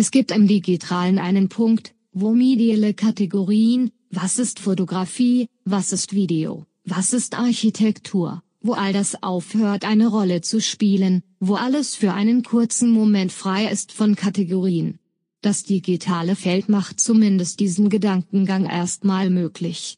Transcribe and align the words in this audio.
Es 0.00 0.12
gibt 0.12 0.30
im 0.30 0.46
Digitalen 0.46 1.18
einen 1.18 1.48
Punkt, 1.48 1.92
wo 2.12 2.32
mediale 2.32 2.94
Kategorien, 2.94 3.90
was 4.12 4.38
ist 4.38 4.60
Fotografie, 4.60 5.48
was 5.64 5.90
ist 5.92 6.14
Video, 6.14 6.66
was 6.84 7.12
ist 7.12 7.36
Architektur, 7.36 8.44
wo 8.60 8.74
all 8.74 8.92
das 8.92 9.20
aufhört 9.24 9.84
eine 9.84 10.06
Rolle 10.06 10.40
zu 10.40 10.60
spielen, 10.60 11.24
wo 11.40 11.56
alles 11.56 11.96
für 11.96 12.12
einen 12.14 12.44
kurzen 12.44 12.92
Moment 12.92 13.32
frei 13.32 13.66
ist 13.66 13.90
von 13.90 14.14
Kategorien. 14.14 15.00
Das 15.40 15.64
digitale 15.64 16.36
Feld 16.36 16.68
macht 16.68 17.00
zumindest 17.00 17.58
diesen 17.58 17.88
Gedankengang 17.88 18.66
erstmal 18.66 19.30
möglich. 19.30 19.96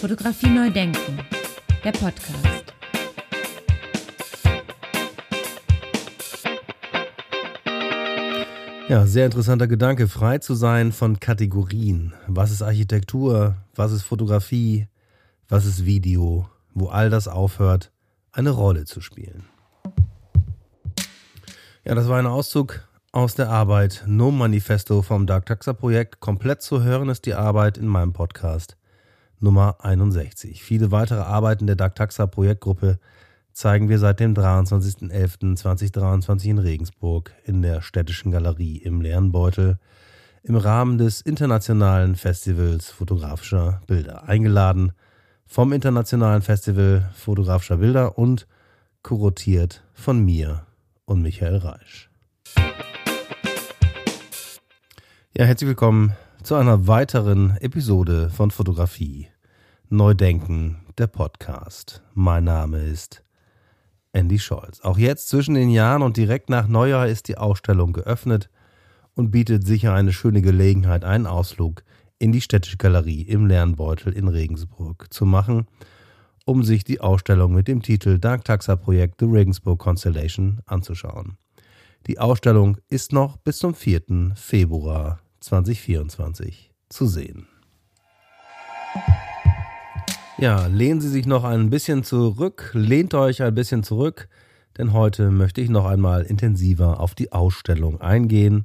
Fotografie 0.00 0.50
neu 0.50 0.70
denken. 0.70 1.18
Der 1.82 1.90
Podcast. 1.90 2.72
Ja, 8.90 9.06
sehr 9.06 9.26
interessanter 9.26 9.68
Gedanke, 9.68 10.08
frei 10.08 10.38
zu 10.38 10.56
sein 10.56 10.90
von 10.90 11.20
Kategorien. 11.20 12.12
Was 12.26 12.50
ist 12.50 12.60
Architektur? 12.60 13.54
Was 13.76 13.92
ist 13.92 14.02
Fotografie? 14.02 14.88
Was 15.48 15.64
ist 15.64 15.84
Video? 15.84 16.48
Wo 16.74 16.88
all 16.88 17.08
das 17.08 17.28
aufhört, 17.28 17.92
eine 18.32 18.50
Rolle 18.50 18.86
zu 18.86 19.00
spielen. 19.00 19.44
Ja, 21.84 21.94
das 21.94 22.08
war 22.08 22.18
ein 22.18 22.26
Auszug 22.26 22.80
aus 23.12 23.36
der 23.36 23.48
Arbeit 23.48 24.02
No 24.08 24.32
Manifesto 24.32 25.02
vom 25.02 25.24
Dark 25.24 25.46
Taxa 25.46 25.72
Projekt. 25.72 26.18
Komplett 26.18 26.60
zu 26.60 26.82
hören 26.82 27.10
ist 27.10 27.26
die 27.26 27.34
Arbeit 27.34 27.78
in 27.78 27.86
meinem 27.86 28.12
Podcast 28.12 28.76
Nummer 29.38 29.76
61. 29.84 30.64
Viele 30.64 30.90
weitere 30.90 31.20
Arbeiten 31.20 31.68
der 31.68 31.76
Dark 31.76 31.94
Taxa 31.94 32.26
Projektgruppe 32.26 32.98
zeigen 33.52 33.88
wir 33.88 33.98
seit 33.98 34.20
dem 34.20 34.34
23.11.2023 34.34 36.50
in 36.50 36.58
Regensburg 36.58 37.32
in 37.44 37.62
der 37.62 37.80
Städtischen 37.82 38.32
Galerie 38.32 38.78
im 38.78 39.00
Lernbeutel 39.00 39.78
im 40.42 40.56
Rahmen 40.56 40.98
des 40.98 41.20
Internationalen 41.20 42.16
Festivals 42.16 42.90
fotografischer 42.90 43.82
Bilder. 43.86 44.28
Eingeladen 44.28 44.92
vom 45.46 45.72
Internationalen 45.72 46.42
Festival 46.42 47.10
fotografischer 47.14 47.78
Bilder 47.78 48.16
und 48.16 48.46
kuratiert 49.02 49.82
von 49.92 50.24
mir 50.24 50.64
und 51.04 51.22
Michael 51.22 51.56
Reisch. 51.56 52.10
Ja, 55.36 55.44
herzlich 55.44 55.68
willkommen 55.68 56.12
zu 56.42 56.54
einer 56.54 56.86
weiteren 56.86 57.56
Episode 57.58 58.30
von 58.30 58.50
Fotografie 58.50 59.28
Neudenken, 59.88 60.84
der 60.98 61.08
Podcast. 61.08 62.02
Mein 62.14 62.44
Name 62.44 62.78
ist 62.78 63.22
Andy 64.12 64.38
Scholz. 64.38 64.80
Auch 64.80 64.98
jetzt 64.98 65.28
zwischen 65.28 65.54
den 65.54 65.70
Jahren 65.70 66.02
und 66.02 66.16
direkt 66.16 66.50
nach 66.50 66.66
Neujahr 66.66 67.08
ist 67.08 67.28
die 67.28 67.38
Ausstellung 67.38 67.92
geöffnet 67.92 68.50
und 69.14 69.30
bietet 69.30 69.66
sicher 69.66 69.94
eine 69.94 70.12
schöne 70.12 70.42
Gelegenheit, 70.42 71.04
einen 71.04 71.26
Ausflug 71.26 71.84
in 72.18 72.32
die 72.32 72.40
Städtische 72.40 72.76
Galerie 72.76 73.22
im 73.22 73.46
Lernbeutel 73.46 74.12
in 74.12 74.28
Regensburg 74.28 75.06
zu 75.10 75.24
machen, 75.24 75.66
um 76.44 76.62
sich 76.62 76.84
die 76.84 77.00
Ausstellung 77.00 77.54
mit 77.54 77.68
dem 77.68 77.82
Titel 77.82 78.18
Dark 78.18 78.44
Taxa 78.44 78.76
Projekt 78.76 79.20
The 79.20 79.26
Regensburg 79.26 79.78
Constellation 79.78 80.60
anzuschauen. 80.66 81.36
Die 82.06 82.18
Ausstellung 82.18 82.78
ist 82.88 83.12
noch 83.12 83.36
bis 83.36 83.58
zum 83.58 83.74
4. 83.74 84.32
Februar 84.34 85.20
2024 85.40 86.72
zu 86.88 87.06
sehen. 87.06 87.46
Ja, 90.40 90.68
lehnen 90.68 91.02
Sie 91.02 91.10
sich 91.10 91.26
noch 91.26 91.44
ein 91.44 91.68
bisschen 91.68 92.02
zurück, 92.02 92.70
lehnt 92.72 93.12
euch 93.12 93.42
ein 93.42 93.54
bisschen 93.54 93.82
zurück, 93.82 94.26
denn 94.78 94.94
heute 94.94 95.30
möchte 95.30 95.60
ich 95.60 95.68
noch 95.68 95.84
einmal 95.84 96.22
intensiver 96.22 96.98
auf 96.98 97.14
die 97.14 97.30
Ausstellung 97.30 98.00
eingehen, 98.00 98.64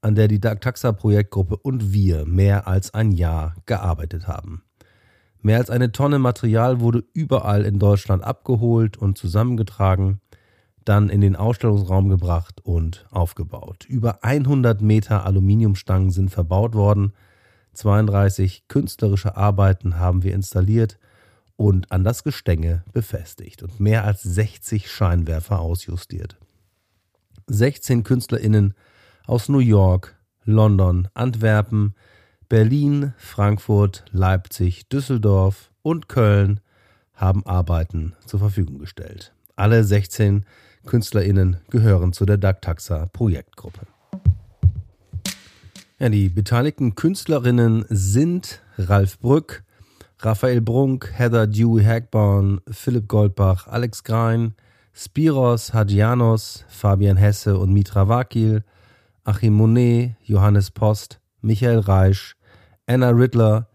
an 0.00 0.14
der 0.14 0.28
die 0.28 0.38
Taxa 0.38 0.92
Projektgruppe 0.92 1.56
und 1.56 1.92
wir 1.92 2.24
mehr 2.24 2.68
als 2.68 2.94
ein 2.94 3.10
Jahr 3.10 3.56
gearbeitet 3.66 4.28
haben. 4.28 4.62
Mehr 5.40 5.58
als 5.58 5.70
eine 5.70 5.90
Tonne 5.90 6.20
Material 6.20 6.78
wurde 6.78 7.02
überall 7.14 7.64
in 7.64 7.80
Deutschland 7.80 8.22
abgeholt 8.22 8.96
und 8.96 9.18
zusammengetragen, 9.18 10.20
dann 10.84 11.08
in 11.08 11.20
den 11.20 11.34
Ausstellungsraum 11.34 12.10
gebracht 12.10 12.60
und 12.62 13.06
aufgebaut. 13.10 13.86
Über 13.88 14.22
100 14.22 14.80
Meter 14.82 15.26
Aluminiumstangen 15.26 16.12
sind 16.12 16.30
verbaut 16.30 16.76
worden, 16.76 17.12
32 17.74 18.68
künstlerische 18.68 19.36
Arbeiten 19.36 19.98
haben 19.98 20.22
wir 20.22 20.34
installiert 20.34 20.98
und 21.56 21.90
an 21.92 22.04
das 22.04 22.24
Gestänge 22.24 22.84
befestigt 22.92 23.62
und 23.62 23.80
mehr 23.80 24.04
als 24.04 24.22
60 24.22 24.90
Scheinwerfer 24.90 25.60
ausjustiert. 25.60 26.38
16 27.46 28.04
KünstlerInnen 28.04 28.74
aus 29.26 29.48
New 29.48 29.58
York, 29.58 30.16
London, 30.44 31.08
Antwerpen, 31.14 31.94
Berlin, 32.48 33.14
Frankfurt, 33.16 34.04
Leipzig, 34.10 34.88
Düsseldorf 34.88 35.70
und 35.82 36.08
Köln 36.08 36.60
haben 37.14 37.46
Arbeiten 37.46 38.14
zur 38.26 38.40
Verfügung 38.40 38.78
gestellt. 38.78 39.32
Alle 39.56 39.84
16 39.84 40.44
KünstlerInnen 40.84 41.58
gehören 41.70 42.12
zu 42.12 42.26
der 42.26 42.38
Dagtaxa 42.38 43.06
Projektgruppe. 43.06 43.86
Ja, 46.02 46.08
die 46.08 46.30
beteiligten 46.30 46.96
Künstlerinnen 46.96 47.84
sind 47.88 48.60
Ralf 48.76 49.20
Brück, 49.20 49.62
Raphael 50.18 50.60
Brunk, 50.60 51.08
Heather 51.14 51.46
Dewey 51.46 51.84
Hagborn, 51.84 52.60
Philipp 52.68 53.06
Goldbach, 53.06 53.68
Alex 53.68 54.02
Grein, 54.02 54.56
Spiros 54.92 55.72
Hadjianos, 55.72 56.64
Fabian 56.66 57.16
Hesse 57.16 57.56
und 57.56 57.72
Mitra 57.72 58.08
Wakil, 58.08 58.64
Achim 59.22 59.54
Monet, 59.54 60.16
Johannes 60.24 60.72
Post, 60.72 61.20
Michael 61.40 61.78
Reisch, 61.78 62.34
Anna 62.88 63.10
Riddler, 63.10 63.68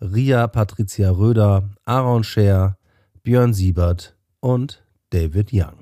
Ria 0.00 0.48
Patricia 0.48 1.12
Röder, 1.12 1.70
Aaron 1.84 2.24
Scher, 2.24 2.76
Björn 3.22 3.54
Siebert 3.54 4.16
und 4.40 4.82
David 5.10 5.50
Young. 5.52 5.77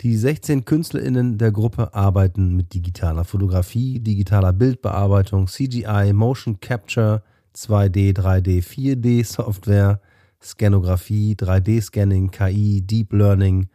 Die 0.00 0.16
16 0.16 0.64
KünstlerInnen 0.64 1.38
der 1.38 1.52
Gruppe 1.52 1.94
arbeiten 1.94 2.56
mit 2.56 2.74
digitaler 2.74 3.24
Fotografie, 3.24 4.00
digitaler 4.00 4.52
Bildbearbeitung, 4.52 5.46
CGI, 5.46 6.12
Motion 6.12 6.60
Capture, 6.60 7.22
2D, 7.54 8.14
3D, 8.14 8.62
4D 8.62 9.24
Software, 9.24 10.00
Scanografie, 10.42 11.36
3D-Scanning, 11.36 12.30
KI, 12.30 12.82
Deep 12.82 13.12
Learning 13.12 13.68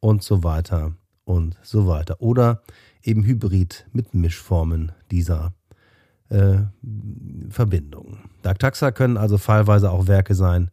und 0.00 0.22
so 0.22 0.42
weiter 0.42 0.94
und 1.24 1.56
so 1.62 1.86
weiter. 1.86 2.20
Oder 2.20 2.62
eben 3.02 3.24
Hybrid 3.24 3.86
mit 3.92 4.14
Mischformen 4.14 4.92
dieser 5.10 5.52
äh, 6.30 6.58
Verbindungen. 7.50 8.18
Taxa 8.42 8.90
können 8.90 9.16
also 9.16 9.38
fallweise 9.38 9.90
auch 9.90 10.06
Werke 10.06 10.34
sein, 10.34 10.70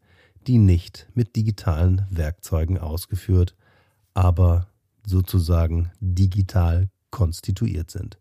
die 0.47 0.57
nicht 0.57 1.07
mit 1.13 1.35
digitalen 1.35 2.05
Werkzeugen 2.09 2.77
ausgeführt, 2.77 3.55
aber 4.13 4.67
sozusagen 5.05 5.91
digital 5.99 6.87
konstituiert 7.11 7.91
sind. 7.91 8.17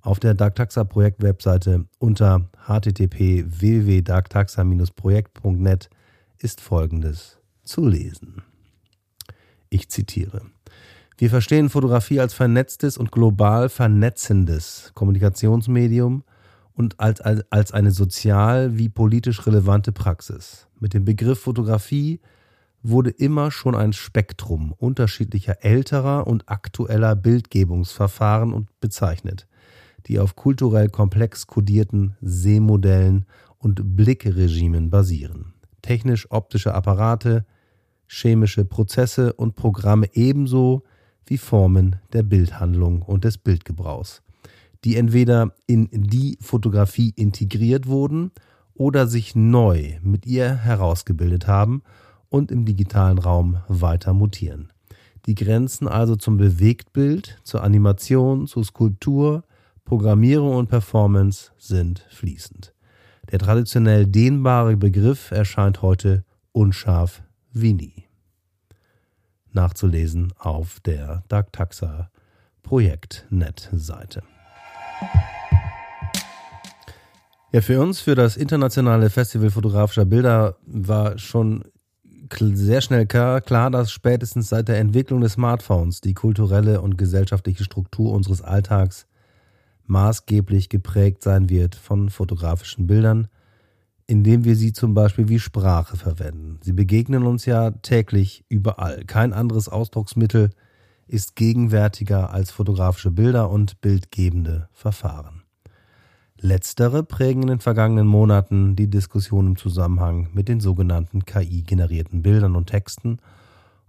Auf 0.00 0.20
der 0.20 0.34
Darktaxa 0.34 0.84
Projekt 0.84 1.22
Webseite 1.22 1.86
unter 1.98 2.48
http 2.66 3.44
www.darktaxa-projekt.net 3.46 5.90
ist 6.38 6.60
folgendes 6.60 7.38
zu 7.64 7.84
lesen. 7.86 8.42
Ich 9.70 9.90
zitiere. 9.90 10.42
Wir 11.18 11.30
verstehen 11.30 11.68
Fotografie 11.68 12.20
als 12.20 12.32
vernetztes 12.32 12.96
und 12.96 13.10
global 13.10 13.68
vernetzendes 13.68 14.92
Kommunikationsmedium 14.94 16.22
und 16.74 17.00
als, 17.00 17.20
als, 17.20 17.42
als 17.50 17.72
eine 17.72 17.90
sozial 17.90 18.78
wie 18.78 18.88
politisch 18.88 19.44
relevante 19.44 19.90
Praxis. 19.90 20.68
Mit 20.78 20.94
dem 20.94 21.04
Begriff 21.04 21.40
Fotografie 21.40 22.20
wurde 22.82 23.10
immer 23.10 23.50
schon 23.50 23.74
ein 23.74 23.92
Spektrum 23.92 24.72
unterschiedlicher 24.72 25.64
älterer 25.64 26.26
und 26.26 26.48
aktueller 26.48 27.16
Bildgebungsverfahren 27.16 28.68
bezeichnet, 28.80 29.46
die 30.06 30.18
auf 30.18 30.36
kulturell 30.36 30.88
komplex 30.88 31.46
kodierten 31.46 32.16
Sehmodellen 32.20 33.26
und 33.58 33.96
Blickregimen 33.96 34.90
basieren. 34.90 35.54
Technisch-optische 35.82 36.74
Apparate, 36.74 37.44
chemische 38.06 38.64
Prozesse 38.64 39.32
und 39.32 39.56
Programme 39.56 40.08
ebenso 40.14 40.84
wie 41.26 41.38
Formen 41.38 41.96
der 42.12 42.22
Bildhandlung 42.22 43.02
und 43.02 43.24
des 43.24 43.38
Bildgebrauchs, 43.38 44.22
die 44.84 44.96
entweder 44.96 45.52
in 45.66 45.88
die 45.90 46.38
Fotografie 46.40 47.12
integriert 47.16 47.86
wurden 47.86 48.30
oder 48.74 49.08
sich 49.08 49.34
neu 49.34 49.98
mit 50.02 50.24
ihr 50.24 50.54
herausgebildet 50.54 51.48
haben 51.48 51.82
und 52.28 52.50
im 52.50 52.64
digitalen 52.64 53.18
Raum 53.18 53.62
weiter 53.68 54.12
mutieren. 54.12 54.72
Die 55.26 55.34
Grenzen 55.34 55.88
also 55.88 56.16
zum 56.16 56.36
Bewegtbild, 56.36 57.38
zur 57.44 57.62
Animation, 57.62 58.46
zur 58.46 58.64
Skulptur, 58.64 59.44
Programmierung 59.84 60.56
und 60.56 60.68
Performance 60.68 61.52
sind 61.58 62.06
fließend. 62.10 62.74
Der 63.30 63.38
traditionell 63.38 64.06
dehnbare 64.06 64.76
Begriff 64.76 65.30
erscheint 65.30 65.82
heute 65.82 66.24
unscharf 66.52 67.22
wie 67.52 67.74
nie. 67.74 68.04
Nachzulesen 69.52 70.32
auf 70.38 70.80
der 70.80 71.24
darktaxa.projekt 71.28 72.10
Projekt.net-Seite. 72.62 74.22
Ja, 77.50 77.62
für 77.62 77.80
uns, 77.80 78.00
für 78.00 78.14
das 78.14 78.36
internationale 78.36 79.08
Festival 79.08 79.50
fotografischer 79.50 80.04
Bilder, 80.04 80.56
war 80.66 81.16
schon 81.16 81.64
sehr 82.32 82.80
schnell 82.80 83.06
klar, 83.06 83.70
dass 83.70 83.90
spätestens 83.90 84.48
seit 84.48 84.68
der 84.68 84.78
Entwicklung 84.78 85.20
des 85.20 85.32
Smartphones 85.32 86.00
die 86.00 86.14
kulturelle 86.14 86.80
und 86.80 86.98
gesellschaftliche 86.98 87.64
Struktur 87.64 88.12
unseres 88.12 88.42
Alltags 88.42 89.06
maßgeblich 89.86 90.68
geprägt 90.68 91.22
sein 91.22 91.48
wird 91.48 91.74
von 91.74 92.10
fotografischen 92.10 92.86
Bildern, 92.86 93.28
indem 94.06 94.44
wir 94.44 94.56
sie 94.56 94.72
zum 94.72 94.94
Beispiel 94.94 95.28
wie 95.28 95.38
Sprache 95.38 95.96
verwenden. 95.96 96.60
Sie 96.62 96.72
begegnen 96.72 97.24
uns 97.24 97.46
ja 97.46 97.70
täglich 97.70 98.44
überall. 98.48 99.04
Kein 99.06 99.32
anderes 99.32 99.68
Ausdrucksmittel 99.68 100.50
ist 101.06 101.36
gegenwärtiger 101.36 102.30
als 102.30 102.50
fotografische 102.50 103.10
Bilder 103.10 103.50
und 103.50 103.80
bildgebende 103.80 104.68
Verfahren. 104.72 105.37
Letztere 106.40 107.02
prägen 107.02 107.42
in 107.42 107.48
den 107.48 107.60
vergangenen 107.60 108.06
Monaten 108.06 108.76
die 108.76 108.88
Diskussion 108.88 109.48
im 109.48 109.56
Zusammenhang 109.56 110.28
mit 110.32 110.48
den 110.48 110.60
sogenannten 110.60 111.24
KI-generierten 111.24 112.22
Bildern 112.22 112.54
und 112.54 112.66
Texten 112.66 113.18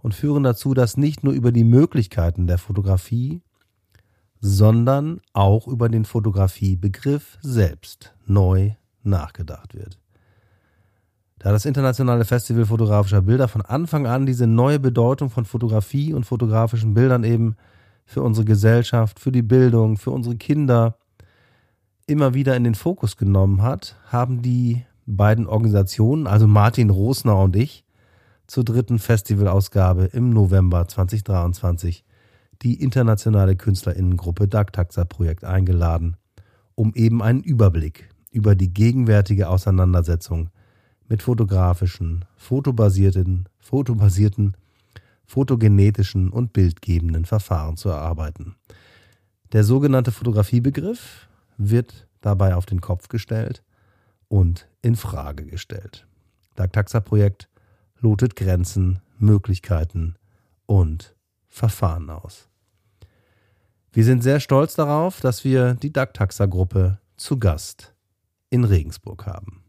und 0.02 0.14
führen 0.14 0.42
dazu, 0.42 0.74
dass 0.74 0.96
nicht 0.96 1.22
nur 1.22 1.32
über 1.32 1.52
die 1.52 1.64
Möglichkeiten 1.64 2.48
der 2.48 2.58
Fotografie, 2.58 3.40
sondern 4.40 5.20
auch 5.32 5.68
über 5.68 5.88
den 5.88 6.04
Fotografiebegriff 6.04 7.38
selbst 7.40 8.14
neu 8.26 8.72
nachgedacht 9.04 9.74
wird. 9.74 9.98
Da 11.38 11.52
das 11.52 11.64
internationale 11.64 12.24
Festival 12.24 12.66
fotografischer 12.66 13.22
Bilder 13.22 13.48
von 13.48 13.62
Anfang 13.62 14.06
an 14.06 14.26
diese 14.26 14.46
neue 14.46 14.80
Bedeutung 14.80 15.30
von 15.30 15.44
Fotografie 15.44 16.12
und 16.12 16.26
fotografischen 16.26 16.94
Bildern 16.94 17.22
eben 17.22 17.56
für 18.04 18.22
unsere 18.22 18.44
Gesellschaft, 18.44 19.20
für 19.20 19.30
die 19.30 19.42
Bildung, 19.42 19.96
für 19.96 20.10
unsere 20.10 20.36
Kinder 20.36 20.96
immer 22.10 22.34
wieder 22.34 22.56
in 22.56 22.64
den 22.64 22.74
Fokus 22.74 23.16
genommen 23.16 23.62
hat, 23.62 23.96
haben 24.06 24.42
die 24.42 24.84
beiden 25.06 25.46
Organisationen, 25.46 26.26
also 26.26 26.46
Martin 26.48 26.90
Rosner 26.90 27.38
und 27.38 27.54
ich, 27.54 27.84
zur 28.48 28.64
dritten 28.64 28.98
Festivalausgabe 28.98 30.06
im 30.06 30.30
November 30.30 30.88
2023 30.88 32.04
die 32.62 32.82
internationale 32.82 33.54
Künstlerinnengruppe 33.54 34.48
Dagtaxa 34.48 35.04
Projekt 35.04 35.44
eingeladen, 35.44 36.16
um 36.74 36.92
eben 36.94 37.22
einen 37.22 37.42
Überblick 37.42 38.10
über 38.32 38.56
die 38.56 38.74
gegenwärtige 38.74 39.48
Auseinandersetzung 39.48 40.50
mit 41.08 41.22
fotografischen, 41.22 42.24
fotobasierten, 42.36 43.48
fotobasierten, 43.60 44.56
fotogenetischen 45.24 46.30
und 46.30 46.52
bildgebenden 46.52 47.24
Verfahren 47.24 47.76
zu 47.76 47.88
erarbeiten. 47.88 48.56
Der 49.52 49.62
sogenannte 49.62 50.10
Fotografiebegriff 50.10 51.28
wird 51.60 52.08
dabei 52.20 52.54
auf 52.54 52.66
den 52.66 52.80
Kopf 52.80 53.08
gestellt 53.08 53.62
und 54.28 54.66
in 54.82 54.96
Frage 54.96 55.44
gestellt. 55.44 56.06
Dagtaxa-Projekt 56.56 57.48
lotet 57.98 58.34
Grenzen, 58.34 59.00
Möglichkeiten 59.18 60.16
und 60.66 61.14
Verfahren 61.48 62.08
aus. 62.10 62.48
Wir 63.92 64.04
sind 64.04 64.22
sehr 64.22 64.40
stolz 64.40 64.74
darauf, 64.74 65.20
dass 65.20 65.44
wir 65.44 65.74
die 65.74 65.92
Dagtaxa-Gruppe 65.92 66.98
zu 67.16 67.38
Gast 67.38 67.94
in 68.48 68.64
Regensburg 68.64 69.26
haben. 69.26 69.62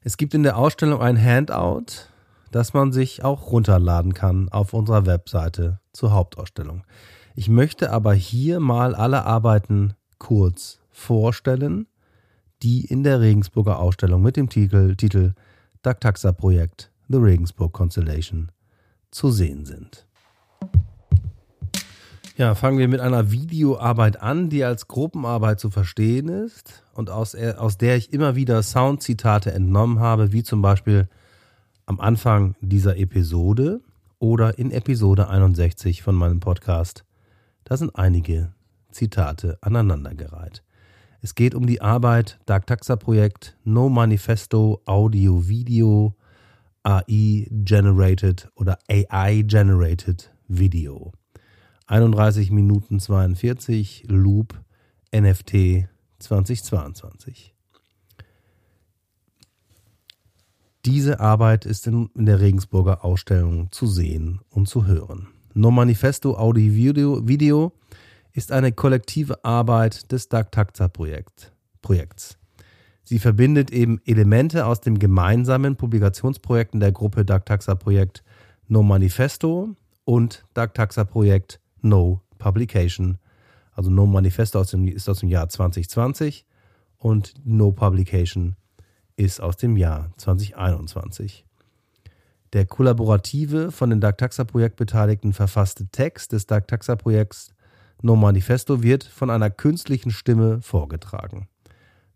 Es 0.00 0.16
gibt 0.16 0.32
in 0.32 0.44
der 0.44 0.56
Ausstellung 0.56 1.02
ein 1.02 1.22
Handout, 1.22 2.08
das 2.50 2.72
man 2.72 2.92
sich 2.92 3.22
auch 3.22 3.50
runterladen 3.52 4.14
kann 4.14 4.48
auf 4.48 4.72
unserer 4.72 5.04
Webseite 5.04 5.80
zur 5.92 6.12
Hauptausstellung. 6.12 6.84
Ich 7.40 7.48
möchte 7.48 7.90
aber 7.90 8.12
hier 8.12 8.60
mal 8.60 8.94
alle 8.94 9.24
Arbeiten 9.24 9.94
kurz 10.18 10.78
vorstellen, 10.90 11.86
die 12.62 12.84
in 12.84 13.02
der 13.02 13.22
Regensburger 13.22 13.78
Ausstellung 13.78 14.20
mit 14.20 14.36
dem 14.36 14.50
Titel, 14.50 14.94
Titel 14.94 15.32
Dagtaxa 15.80 16.32
Projekt 16.32 16.90
The 17.08 17.16
Regensburg 17.16 17.72
Constellation 17.72 18.52
zu 19.10 19.30
sehen 19.30 19.64
sind. 19.64 20.06
Ja, 22.36 22.54
fangen 22.54 22.76
wir 22.76 22.88
mit 22.88 23.00
einer 23.00 23.30
Videoarbeit 23.30 24.20
an, 24.20 24.50
die 24.50 24.62
als 24.62 24.86
Gruppenarbeit 24.86 25.60
zu 25.60 25.70
verstehen 25.70 26.28
ist 26.28 26.82
und 26.92 27.08
aus, 27.08 27.34
aus 27.34 27.78
der 27.78 27.96
ich 27.96 28.12
immer 28.12 28.36
wieder 28.36 28.62
Soundzitate 28.62 29.50
entnommen 29.50 29.98
habe, 29.98 30.32
wie 30.34 30.42
zum 30.42 30.60
Beispiel 30.60 31.08
am 31.86 32.00
Anfang 32.00 32.54
dieser 32.60 32.98
Episode 32.98 33.80
oder 34.18 34.58
in 34.58 34.70
Episode 34.70 35.30
61 35.30 36.02
von 36.02 36.14
meinem 36.14 36.40
Podcast. 36.40 37.06
Da 37.70 37.76
sind 37.76 37.94
einige 37.94 38.52
Zitate 38.90 39.56
aneinandergereiht. 39.60 40.64
Es 41.20 41.36
geht 41.36 41.54
um 41.54 41.68
die 41.68 41.80
Arbeit 41.80 42.40
Dagtaxa 42.44 42.96
Projekt 42.96 43.56
No 43.62 43.88
Manifesto 43.88 44.82
Audio 44.86 45.46
Video 45.46 46.16
AI 46.82 47.46
Generated 47.48 48.50
oder 48.56 48.76
AI 48.88 49.42
Generated 49.42 50.34
Video. 50.48 51.12
31 51.86 52.50
Minuten 52.50 52.98
42 52.98 54.06
Loop 54.08 54.60
NFT 55.14 55.86
2022. 56.18 57.54
Diese 60.86 61.20
Arbeit 61.20 61.66
ist 61.66 61.86
in, 61.86 62.10
der 62.16 62.40
Regensburger 62.40 63.04
Ausstellung 63.04 63.70
zu 63.70 63.86
sehen 63.86 64.40
und 64.50 64.68
zu 64.68 64.86
hören. 64.86 65.28
No 65.52 65.72
Manifesto 65.72 66.36
Audio 66.36 66.72
Video, 66.72 67.26
Video 67.26 67.72
ist 68.32 68.52
eine 68.52 68.70
kollektive 68.70 69.44
Arbeit 69.44 70.12
des 70.12 70.28
Dagtaxa 70.28 70.86
Projekt. 70.86 71.52
Sie 73.02 73.18
verbindet 73.18 73.72
eben 73.72 74.00
Elemente 74.04 74.64
aus 74.66 74.80
dem 74.80 75.00
gemeinsamen 75.00 75.74
Publikationsprojekten 75.74 76.78
der 76.78 76.92
Gruppe 76.92 77.24
Dagtaxa 77.24 77.74
Projekt 77.74 78.22
No 78.68 78.84
Manifesto 78.84 79.74
und 80.04 80.44
Dagtaxa 80.54 81.02
Projekt 81.02 81.58
No 81.80 82.22
Publication. 82.38 83.18
Also 83.72 83.90
No 83.90 84.06
Manifesto 84.06 84.60
aus 84.60 84.70
dem, 84.70 84.86
ist 84.86 85.08
aus 85.08 85.18
dem 85.18 85.28
Jahr 85.28 85.48
2020 85.48 86.46
und 86.96 87.34
No 87.44 87.72
Publication 87.72 88.54
ist 89.16 89.40
aus 89.40 89.56
dem 89.56 89.76
Jahr 89.76 90.12
2021. 90.16 91.44
Der 92.52 92.66
kollaborative, 92.66 93.70
von 93.70 93.90
den 93.90 94.00
Dagtaxa-Projekt 94.00 94.74
beteiligten 94.76 95.32
verfasste 95.32 95.86
Text 95.86 96.32
des 96.32 96.46
Dagtaxa-Projekts 96.46 97.54
No 98.02 98.16
Manifesto 98.16 98.82
wird 98.82 99.04
von 99.04 99.30
einer 99.30 99.50
künstlichen 99.50 100.10
Stimme 100.10 100.60
vorgetragen. 100.62 101.48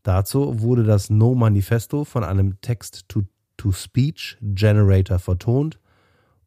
Dazu 0.03 0.61
wurde 0.61 0.83
das 0.83 1.11
No 1.11 1.35
Manifesto 1.35 2.05
von 2.05 2.25
einem 2.25 2.59
Text-to-Speech-Generator 2.61 5.19
vertont 5.19 5.79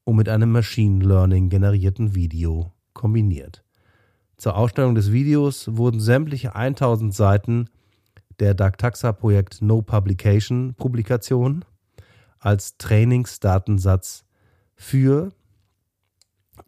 und 0.04 0.16
mit 0.16 0.28
einem 0.28 0.52
Machine 0.52 1.06
Learning 1.06 1.50
generierten 1.50 2.16
Video 2.16 2.74
kombiniert. 2.94 3.64
Zur 4.38 4.58
Ausstellung 4.58 4.96
des 4.96 5.12
Videos 5.12 5.78
wurden 5.78 6.00
sämtliche 6.00 6.56
1000 6.56 7.14
Seiten 7.14 7.70
der 8.40 8.54
Dagtaxa 8.54 9.14
Projekt 9.14 9.62
No 9.62 9.82
Publication 9.82 10.76
Publikation 10.76 11.66
als 12.40 12.78
Trainingsdatensatz 12.78 14.26
für 14.76 15.32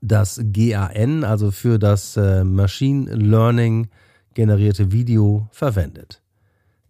das 0.02 0.42
GAN, 0.52 1.24
also 1.24 1.52
für 1.52 1.80
das 1.80 2.16
äh, 2.18 2.44
Machine 2.44 3.14
Learning 3.14 3.90
generierte 4.34 4.92
Video 4.92 5.48
verwendet. 5.52 6.22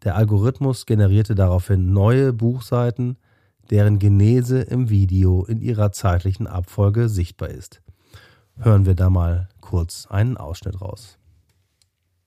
Der 0.03 0.15
Algorithmus 0.15 0.85
generierte 0.85 1.35
daraufhin 1.35 1.91
neue 1.91 2.33
Buchseiten, 2.33 3.17
deren 3.69 3.99
Genese 3.99 4.61
im 4.61 4.89
Video 4.89 5.45
in 5.45 5.61
ihrer 5.61 5.91
zeitlichen 5.91 6.47
Abfolge 6.47 7.09
sichtbar 7.09 7.49
ist 7.49 7.81
hören 8.59 8.85
wir 8.85 8.95
da 8.95 9.09
mal 9.09 9.49
kurz 9.61 10.05
einen 10.07 10.37
Ausschnitt 10.37 10.81
raus. 10.81 11.17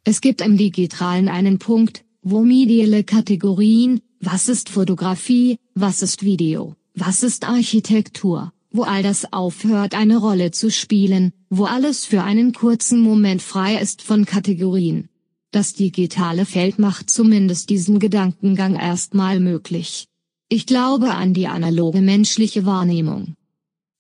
Es 0.04 0.21
gibt 0.21 0.40
im 0.40 0.56
Digitalen 0.56 1.28
einen 1.28 1.59
Punkt, 1.59 2.04
wo 2.22 2.42
mediale 2.42 3.02
Kategorien, 3.02 4.00
was 4.20 4.48
ist 4.48 4.68
Fotografie, 4.68 5.58
was 5.74 6.02
ist 6.02 6.22
Video, 6.22 6.76
was 6.94 7.24
ist 7.24 7.44
Architektur, 7.48 8.52
wo 8.70 8.84
all 8.84 9.02
das 9.02 9.32
aufhört 9.32 9.94
eine 9.96 10.18
Rolle 10.18 10.52
zu 10.52 10.70
spielen, 10.70 11.32
wo 11.50 11.64
alles 11.64 12.04
für 12.04 12.22
einen 12.22 12.52
kurzen 12.52 13.00
Moment 13.00 13.42
frei 13.42 13.76
ist 13.76 14.02
von 14.02 14.24
Kategorien. 14.24 15.08
Das 15.50 15.74
digitale 15.74 16.46
Feld 16.46 16.78
macht 16.78 17.10
zumindest 17.10 17.70
diesen 17.70 17.98
Gedankengang 17.98 18.76
erstmal 18.76 19.40
möglich. 19.40 20.06
Ich 20.48 20.66
glaube 20.66 21.14
an 21.14 21.34
die 21.34 21.48
analoge 21.48 22.02
menschliche 22.02 22.64
Wahrnehmung. 22.64 23.34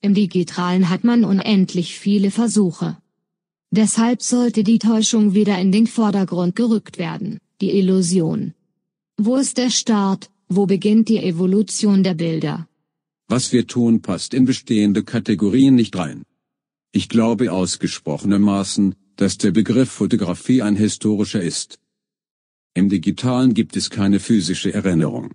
Im 0.00 0.14
Digitalen 0.14 0.88
hat 0.88 1.02
man 1.02 1.24
unendlich 1.24 1.98
viele 1.98 2.30
Versuche. 2.30 2.98
Deshalb 3.72 4.22
sollte 4.22 4.62
die 4.62 4.78
Täuschung 4.78 5.34
wieder 5.34 5.58
in 5.58 5.72
den 5.72 5.86
Vordergrund 5.86 6.54
gerückt 6.54 6.98
werden, 6.98 7.38
die 7.62 7.78
Illusion. 7.78 8.54
Wo 9.16 9.36
ist 9.36 9.56
der 9.56 9.70
Start, 9.70 10.30
wo 10.48 10.66
beginnt 10.66 11.08
die 11.08 11.22
Evolution 11.32 12.02
der 12.02 12.14
Bilder? 12.14 12.66
Was 13.28 13.52
wir 13.52 13.66
tun 13.66 14.02
passt 14.02 14.34
in 14.34 14.44
bestehende 14.44 15.04
Kategorien 15.04 15.76
nicht 15.76 15.96
rein. 15.96 16.24
Ich 16.90 17.08
glaube 17.08 17.52
ausgesprochenermaßen, 17.52 18.96
dass 19.16 19.38
der 19.38 19.52
Begriff 19.52 19.90
Fotografie 19.90 20.60
ein 20.60 20.76
historischer 20.76 21.40
ist. 21.40 21.78
Im 22.74 22.88
digitalen 22.88 23.54
gibt 23.54 23.76
es 23.76 23.90
keine 23.90 24.18
physische 24.18 24.74
Erinnerung. 24.74 25.30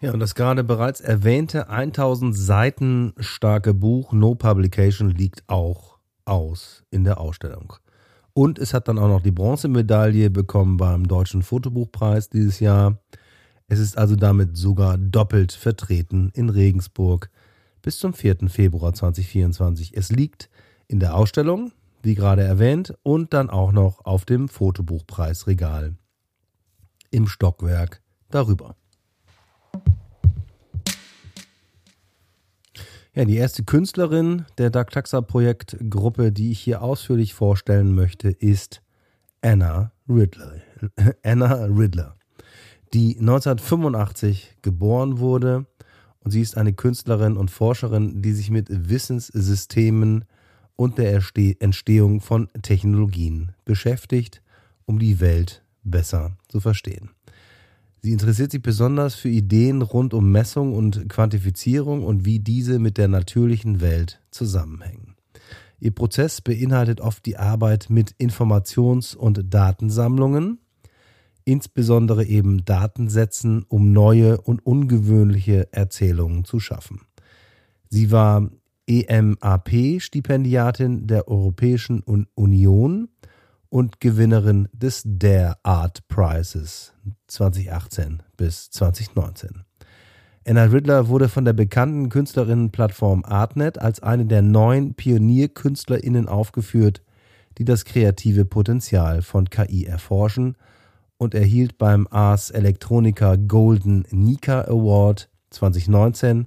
Ja, 0.00 0.12
und 0.12 0.20
das 0.20 0.36
gerade 0.36 0.62
bereits 0.62 1.00
erwähnte 1.00 1.68
1000 1.68 2.38
Seiten 2.38 3.12
starke 3.18 3.74
Buch 3.74 4.12
No 4.12 4.36
Publication 4.36 5.10
liegt 5.10 5.42
auch 5.48 5.98
aus 6.24 6.84
in 6.90 7.02
der 7.02 7.18
Ausstellung. 7.18 7.74
Und 8.38 8.60
es 8.60 8.72
hat 8.72 8.86
dann 8.86 9.00
auch 9.00 9.08
noch 9.08 9.20
die 9.20 9.32
Bronzemedaille 9.32 10.30
bekommen 10.30 10.76
beim 10.76 11.08
Deutschen 11.08 11.42
Fotobuchpreis 11.42 12.30
dieses 12.30 12.60
Jahr. 12.60 13.00
Es 13.66 13.80
ist 13.80 13.98
also 13.98 14.14
damit 14.14 14.56
sogar 14.56 14.96
doppelt 14.96 15.50
vertreten 15.50 16.30
in 16.34 16.48
Regensburg 16.48 17.30
bis 17.82 17.98
zum 17.98 18.14
4. 18.14 18.48
Februar 18.48 18.94
2024. 18.94 19.96
Es 19.96 20.12
liegt 20.12 20.50
in 20.86 21.00
der 21.00 21.16
Ausstellung, 21.16 21.72
wie 22.04 22.14
gerade 22.14 22.42
erwähnt, 22.44 22.94
und 23.02 23.34
dann 23.34 23.50
auch 23.50 23.72
noch 23.72 24.04
auf 24.04 24.24
dem 24.24 24.48
Fotobuchpreisregal 24.48 25.96
im 27.10 27.26
Stockwerk 27.26 28.02
darüber. 28.30 28.76
Ja, 33.18 33.24
die 33.24 33.34
erste 33.34 33.64
Künstlerin 33.64 34.44
der 34.58 34.70
Daktaxa 34.70 35.20
Projektgruppe, 35.22 36.30
die 36.30 36.52
ich 36.52 36.60
hier 36.60 36.82
ausführlich 36.82 37.34
vorstellen 37.34 37.92
möchte, 37.92 38.28
ist 38.28 38.80
Anna 39.42 39.90
Riddler. 40.08 40.52
Anna 41.24 41.64
Riddler, 41.64 42.14
die 42.94 43.18
1985 43.18 44.58
geboren 44.62 45.18
wurde 45.18 45.66
und 46.20 46.30
sie 46.30 46.42
ist 46.42 46.56
eine 46.56 46.74
Künstlerin 46.74 47.36
und 47.36 47.50
Forscherin, 47.50 48.22
die 48.22 48.30
sich 48.30 48.50
mit 48.50 48.68
Wissenssystemen 48.70 50.24
und 50.76 50.98
der 50.98 51.20
Entstehung 51.58 52.20
von 52.20 52.48
Technologien 52.62 53.50
beschäftigt, 53.64 54.42
um 54.84 55.00
die 55.00 55.18
Welt 55.18 55.64
besser 55.82 56.36
zu 56.46 56.60
verstehen. 56.60 57.10
Sie 58.00 58.12
interessiert 58.12 58.52
sich 58.52 58.62
besonders 58.62 59.14
für 59.14 59.28
Ideen 59.28 59.82
rund 59.82 60.14
um 60.14 60.30
Messung 60.30 60.74
und 60.74 61.08
Quantifizierung 61.08 62.04
und 62.04 62.24
wie 62.24 62.38
diese 62.38 62.78
mit 62.78 62.96
der 62.96 63.08
natürlichen 63.08 63.80
Welt 63.80 64.22
zusammenhängen. 64.30 65.16
Ihr 65.80 65.92
Prozess 65.92 66.40
beinhaltet 66.40 67.00
oft 67.00 67.24
die 67.26 67.36
Arbeit 67.36 67.86
mit 67.88 68.12
Informations- 68.18 69.16
und 69.16 69.52
Datensammlungen, 69.52 70.58
insbesondere 71.44 72.24
eben 72.24 72.64
Datensätzen, 72.64 73.64
um 73.68 73.92
neue 73.92 74.40
und 74.40 74.64
ungewöhnliche 74.64 75.72
Erzählungen 75.72 76.44
zu 76.44 76.60
schaffen. 76.60 77.00
Sie 77.88 78.10
war 78.10 78.50
EMAP-Stipendiatin 78.86 81.06
der 81.06 81.28
Europäischen 81.28 82.00
Union 82.00 83.08
und 83.70 84.00
Gewinnerin 84.00 84.68
des 84.72 85.02
Dare 85.04 85.56
Art 85.62 86.06
Prizes 86.08 86.94
2018 87.26 88.22
bis 88.36 88.70
2019. 88.70 89.64
Anna 90.46 90.64
Riddler 90.64 91.08
wurde 91.08 91.28
von 91.28 91.44
der 91.44 91.52
bekannten 91.52 92.08
Künstlerinnenplattform 92.08 93.24
Artnet 93.24 93.78
als 93.78 94.00
eine 94.00 94.24
der 94.24 94.40
neun 94.40 94.94
Pionierkünstlerinnen 94.94 96.26
aufgeführt, 96.26 97.02
die 97.58 97.64
das 97.64 97.84
kreative 97.84 98.44
Potenzial 98.44 99.20
von 99.20 99.50
KI 99.50 99.84
erforschen 99.84 100.56
und 101.18 101.34
erhielt 101.34 101.76
beim 101.76 102.06
Ars 102.10 102.50
Electronica 102.50 103.36
Golden 103.36 104.06
Nika 104.10 104.62
Award 104.62 105.28
2019 105.50 106.46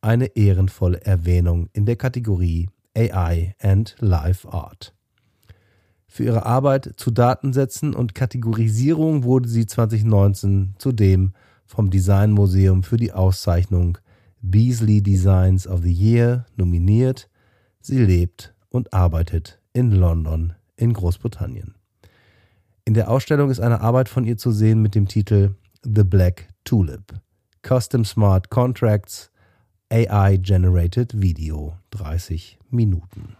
eine 0.00 0.26
ehrenvolle 0.36 1.04
Erwähnung 1.04 1.68
in 1.72 1.84
der 1.84 1.96
Kategorie 1.96 2.68
AI 2.96 3.54
and 3.60 3.96
Live 3.98 4.46
Art. 4.46 4.93
Für 6.14 6.22
ihre 6.22 6.46
Arbeit 6.46 6.92
zu 6.96 7.10
Datensätzen 7.10 7.92
und 7.92 8.14
Kategorisierung 8.14 9.24
wurde 9.24 9.48
sie 9.48 9.66
2019 9.66 10.76
zudem 10.78 11.32
vom 11.66 11.90
Designmuseum 11.90 12.84
für 12.84 12.98
die 12.98 13.12
Auszeichnung 13.12 13.98
Beasley 14.40 15.02
Designs 15.02 15.66
of 15.66 15.82
the 15.82 15.92
Year 15.92 16.46
nominiert. 16.54 17.28
Sie 17.80 17.98
lebt 17.98 18.54
und 18.68 18.94
arbeitet 18.94 19.58
in 19.72 19.90
London 19.90 20.52
in 20.76 20.92
Großbritannien. 20.92 21.74
In 22.84 22.94
der 22.94 23.10
Ausstellung 23.10 23.50
ist 23.50 23.58
eine 23.58 23.80
Arbeit 23.80 24.08
von 24.08 24.24
ihr 24.24 24.36
zu 24.36 24.52
sehen 24.52 24.80
mit 24.82 24.94
dem 24.94 25.08
Titel 25.08 25.56
The 25.82 26.04
Black 26.04 26.46
Tulip. 26.62 27.12
Custom 27.66 28.04
Smart 28.04 28.50
Contracts, 28.50 29.32
AI 29.90 30.36
Generated 30.36 31.20
Video, 31.20 31.76
30 31.90 32.60
Minuten. 32.70 33.36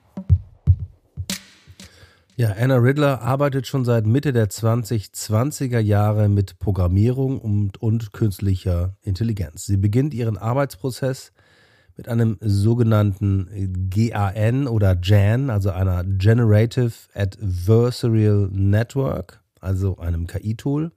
Ja, 2.36 2.50
Anna 2.58 2.78
Riddler 2.78 3.22
arbeitet 3.22 3.68
schon 3.68 3.84
seit 3.84 4.06
Mitte 4.06 4.32
der 4.32 4.48
2020er 4.48 5.78
Jahre 5.78 6.28
mit 6.28 6.58
Programmierung 6.58 7.38
und, 7.38 7.80
und 7.80 8.12
künstlicher 8.12 8.96
Intelligenz. 9.02 9.66
Sie 9.66 9.76
beginnt 9.76 10.12
ihren 10.14 10.36
Arbeitsprozess 10.36 11.30
mit 11.96 12.08
einem 12.08 12.36
sogenannten 12.40 13.88
GAN 13.88 14.66
oder 14.66 14.96
GAN, 14.96 15.48
also 15.48 15.70
einer 15.70 16.02
Generative 16.02 16.92
Adversarial 17.14 18.48
Network, 18.50 19.40
also 19.60 19.98
einem 19.98 20.26
KI-Tool, 20.26 20.90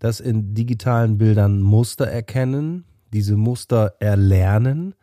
das 0.00 0.18
in 0.18 0.54
digitalen 0.54 1.18
Bildern 1.18 1.60
Muster 1.60 2.08
erkennen, 2.08 2.84
diese 3.12 3.36
Muster 3.36 3.94
erlernen 4.00 4.96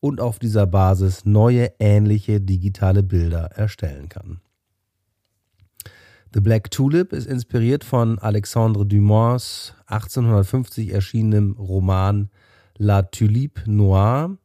und 0.00 0.20
auf 0.20 0.38
dieser 0.38 0.66
Basis 0.66 1.24
neue 1.24 1.72
ähnliche 1.78 2.42
digitale 2.42 3.02
Bilder 3.02 3.52
erstellen 3.54 4.10
kann. 4.10 4.42
The 6.34 6.40
Black 6.40 6.72
Tulip 6.72 7.12
ist 7.12 7.28
inspiriert 7.28 7.84
von 7.84 8.18
Alexandre 8.18 8.84
Dumas 8.84 9.72
1850 9.86 10.92
erschienenem 10.92 11.52
Roman 11.52 12.28
La 12.76 13.02
Tulipe 13.02 13.70
Noire, 13.70 14.36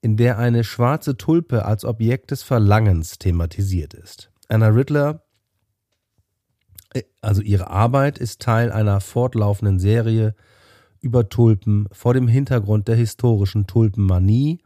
in 0.00 0.16
der 0.16 0.38
eine 0.38 0.64
schwarze 0.64 1.16
Tulpe 1.16 1.64
als 1.64 1.84
Objekt 1.84 2.32
des 2.32 2.42
Verlangens 2.42 3.20
thematisiert 3.20 3.94
ist. 3.94 4.32
Anna 4.48 4.66
Riddler, 4.70 5.22
äh, 6.94 7.04
also 7.20 7.42
ihre 7.42 7.70
Arbeit, 7.70 8.18
ist 8.18 8.42
Teil 8.42 8.72
einer 8.72 9.00
fortlaufenden 9.00 9.78
Serie 9.78 10.34
über 11.00 11.28
Tulpen 11.28 11.86
vor 11.92 12.12
dem 12.12 12.26
Hintergrund 12.26 12.88
der 12.88 12.96
historischen 12.96 13.68
Tulpenmanie 13.68 14.58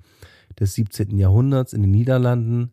des 0.58 0.76
17. 0.76 1.18
Jahrhunderts 1.18 1.74
in 1.74 1.82
den 1.82 1.90
Niederlanden, 1.90 2.72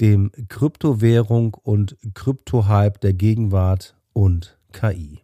dem 0.00 0.30
Kryptowährung 0.48 1.54
und 1.54 1.96
Kryptohype 2.14 2.98
der 3.00 3.12
Gegenwart 3.12 3.96
und 4.12 4.58
KI. 4.72 5.20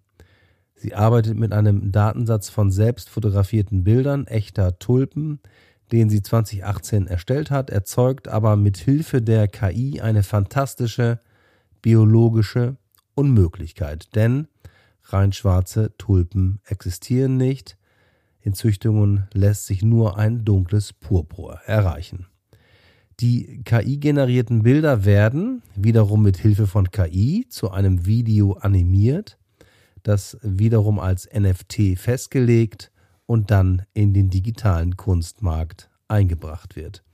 Sie 0.75 0.95
arbeitet 0.95 1.39
mit 1.39 1.53
einem 1.53 1.91
Datensatz 1.91 2.51
von 2.51 2.71
selbst 2.71 3.09
fotografierten 3.09 3.85
Bildern 3.85 4.27
echter 4.27 4.79
Tulpen, 4.79 5.41
den 5.93 6.11
sie 6.11 6.23
2018 6.23 7.07
erstellt 7.07 7.51
hat, 7.51 7.71
erzeugt 7.71 8.29
aber 8.29 8.57
mit 8.57 8.77
Hilfe 8.77 9.23
der 9.23 9.49
KI 9.49 10.01
eine 10.01 10.23
fantastische 10.23 11.21
biologische 11.81 12.77
Unmöglichkeit, 13.15 14.15
denn 14.15 14.49
rein 15.05 15.33
schwarze 15.33 15.97
Tulpen 15.97 16.61
existieren 16.67 17.37
nicht. 17.37 17.79
In 18.41 18.53
Züchtungen 18.53 19.29
lässt 19.33 19.67
sich 19.67 19.83
nur 19.83 20.19
ein 20.19 20.45
dunkles 20.45 20.93
Purpur 20.93 21.61
erreichen. 21.65 22.27
Die 23.21 23.63
KI-generierten 23.65 24.63
Bilder 24.63 25.07
werden 25.07 25.63
wiederum 25.75 26.23
mit 26.23 26.37
Hilfe 26.37 26.67
von 26.67 26.91
KI 26.91 27.47
zu 27.49 27.71
einem 27.71 28.05
Video 28.05 28.53
animiert, 28.55 29.39
das 30.03 30.37
wiederum 30.43 30.99
als 30.99 31.27
NFT 31.33 31.99
festgelegt 31.99 32.93
und 33.25 33.51
dann 33.51 33.87
in 33.95 34.13
den 34.13 34.29
digitalen 34.29 34.99
Kunstmarkt 34.99 35.89
eingebracht 36.09 36.77
wird. 36.77 37.05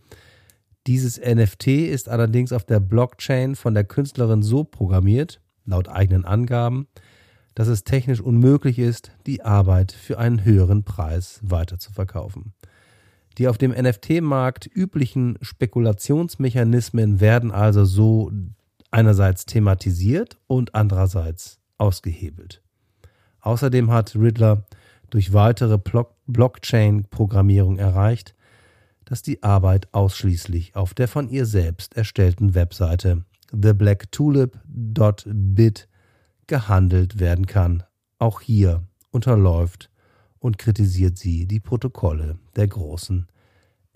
Dieses 0.88 1.20
NFT 1.20 1.68
ist 1.68 2.08
allerdings 2.08 2.52
auf 2.52 2.64
der 2.64 2.80
Blockchain 2.80 3.54
von 3.54 3.72
der 3.72 3.84
Künstlerin 3.84 4.42
so 4.42 4.64
programmiert, 4.64 5.40
laut 5.64 5.88
eigenen 5.88 6.24
Angaben, 6.24 6.88
dass 7.54 7.68
es 7.68 7.84
technisch 7.84 8.20
unmöglich 8.20 8.80
ist, 8.80 9.12
die 9.26 9.44
Arbeit 9.44 9.92
für 9.92 10.18
einen 10.18 10.44
höheren 10.44 10.82
Preis 10.82 11.38
weiterzuverkaufen. 11.42 12.54
Die 13.38 13.48
auf 13.48 13.56
dem 13.58 13.72
NFT-Markt 13.72 14.66
üblichen 14.66 15.38
Spekulationsmechanismen 15.40 17.20
werden 17.20 17.50
also 17.50 17.84
so 17.84 18.30
einerseits 18.90 19.46
thematisiert 19.46 20.38
und 20.46 20.74
andererseits 20.74 21.58
ausgehebelt. 21.78 22.62
Außerdem 23.40 23.90
hat 23.90 24.14
Riddler 24.14 24.66
durch 25.10 25.32
weitere 25.32 25.78
Blockchain-Programmierung 26.26 27.78
erreicht, 27.78 28.34
dass 29.04 29.22
die 29.22 29.42
Arbeit 29.42 29.92
ausschließlich 29.92 30.76
auf 30.76 30.94
der 30.94 31.08
von 31.08 31.28
ihr 31.28 31.44
selbst 31.44 31.96
erstellten 31.96 32.54
Webseite 32.54 33.24
thebblacktulip.bit 33.50 35.88
gehandelt 36.46 37.20
werden 37.20 37.46
kann. 37.46 37.82
Auch 38.18 38.40
hier 38.40 38.84
unterläuft 39.10 39.90
und 40.42 40.58
kritisiert 40.58 41.16
sie 41.16 41.46
die 41.46 41.60
Protokolle 41.60 42.36
der 42.56 42.66
großen 42.66 43.28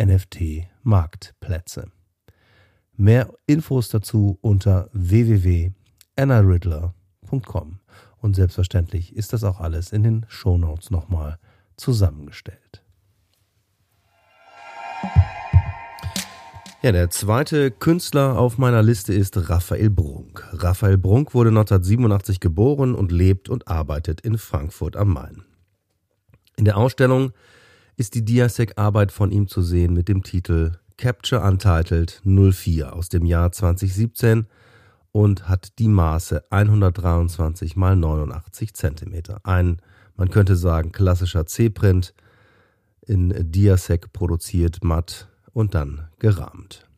NFT-Marktplätze. 0.00 1.90
Mehr 2.96 3.34
Infos 3.46 3.88
dazu 3.88 4.38
unter 4.40 4.88
www.annariddler.com. 4.92 7.80
Und 8.18 8.36
selbstverständlich 8.36 9.16
ist 9.16 9.32
das 9.32 9.42
auch 9.42 9.58
alles 9.60 9.90
in 9.92 10.04
den 10.04 10.24
Shownotes 10.28 10.90
nochmal 10.90 11.40
zusammengestellt. 11.76 12.84
Ja, 16.82 16.92
der 16.92 17.08
zweite 17.10 17.72
Künstler 17.72 18.38
auf 18.38 18.58
meiner 18.58 18.84
Liste 18.84 19.12
ist 19.12 19.50
Raphael 19.50 19.90
Brunk. 19.90 20.46
Raphael 20.52 20.96
Brunk 20.96 21.34
wurde 21.34 21.50
1987 21.50 22.38
geboren 22.38 22.94
und 22.94 23.10
lebt 23.10 23.48
und 23.48 23.66
arbeitet 23.66 24.20
in 24.20 24.38
Frankfurt 24.38 24.94
am 24.96 25.12
Main. 25.12 25.42
In 26.56 26.64
der 26.64 26.78
Ausstellung 26.78 27.32
ist 27.96 28.14
die 28.14 28.24
Diasec-Arbeit 28.24 29.12
von 29.12 29.30
ihm 29.30 29.46
zu 29.46 29.60
sehen 29.60 29.92
mit 29.92 30.08
dem 30.08 30.22
Titel 30.22 30.72
Capture 30.96 31.42
Untitled 31.42 32.22
04 32.24 32.94
aus 32.94 33.10
dem 33.10 33.26
Jahr 33.26 33.52
2017 33.52 34.46
und 35.12 35.48
hat 35.48 35.78
die 35.78 35.88
Maße 35.88 36.44
123 36.50 37.72
x 37.72 37.76
89 37.76 38.74
cm. 38.74 39.22
Ein, 39.44 39.82
man 40.16 40.30
könnte 40.30 40.56
sagen, 40.56 40.92
klassischer 40.92 41.44
C-Print 41.44 42.14
in 43.06 43.34
Diasec 43.52 44.12
produziert, 44.14 44.82
matt 44.82 45.28
und 45.52 45.74
dann 45.74 46.08
gerahmt. 46.18 46.88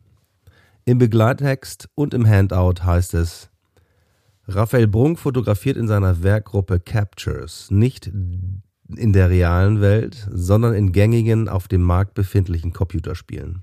Im 0.84 0.98
Begleittext 0.98 1.88
und 1.96 2.14
im 2.14 2.26
Handout 2.26 2.84
heißt 2.84 3.14
es, 3.14 3.50
Raphael 4.46 4.86
Brunk 4.86 5.18
fotografiert 5.18 5.76
in 5.76 5.88
seiner 5.88 6.22
Werkgruppe 6.22 6.80
Captures 6.80 7.70
nicht 7.70 8.10
in 8.97 9.12
der 9.12 9.30
realen 9.30 9.80
Welt, 9.80 10.28
sondern 10.30 10.75
in 10.75 10.92
gängigen, 10.92 11.49
auf 11.49 11.68
dem 11.68 11.83
Markt 11.83 12.14
befindlichen 12.14 12.73
Computerspielen. 12.73 13.62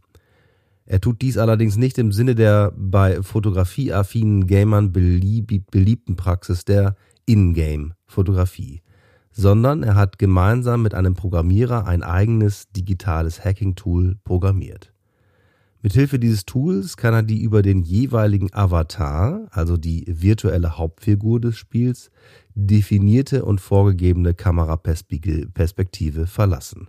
Er 0.85 1.01
tut 1.01 1.21
dies 1.21 1.37
allerdings 1.37 1.77
nicht 1.77 1.97
im 1.97 2.11
Sinne 2.11 2.35
der 2.35 2.71
bei 2.77 3.23
fotografieaffinen 3.23 4.45
Gamern 4.45 4.91
belieb 4.91 5.71
beliebten 5.71 6.15
Praxis 6.15 6.63
der 6.63 6.95
In-Game-Fotografie, 7.25 8.81
sondern 9.31 9.81
er 9.81 9.95
hat 9.95 10.19
gemeinsam 10.19 10.83
mit 10.83 10.93
einem 10.93 11.15
Programmierer 11.15 11.87
ein 11.87 12.03
eigenes 12.03 12.69
digitales 12.69 13.43
Hacking-Tool 13.43 14.17
programmiert. 14.23 14.94
Mithilfe 15.85 16.17
dieses 16.17 16.45
Tools 16.45 16.97
kann 16.97 17.13
er 17.13 17.21
die 17.21 17.43
über 17.43 17.61
den 17.61 17.83
jeweiligen 17.83 18.51
Avatar, 18.51 19.45
also 19.51 19.77
die 19.77 20.03
virtuelle 20.07 20.79
Hauptfigur 20.79 21.39
des 21.39 21.59
Spiels, 21.59 22.09
definierte 22.55 23.45
und 23.45 23.61
vorgegebene 23.61 24.33
Kameraperspektive 24.33 26.25
verlassen 26.25 26.87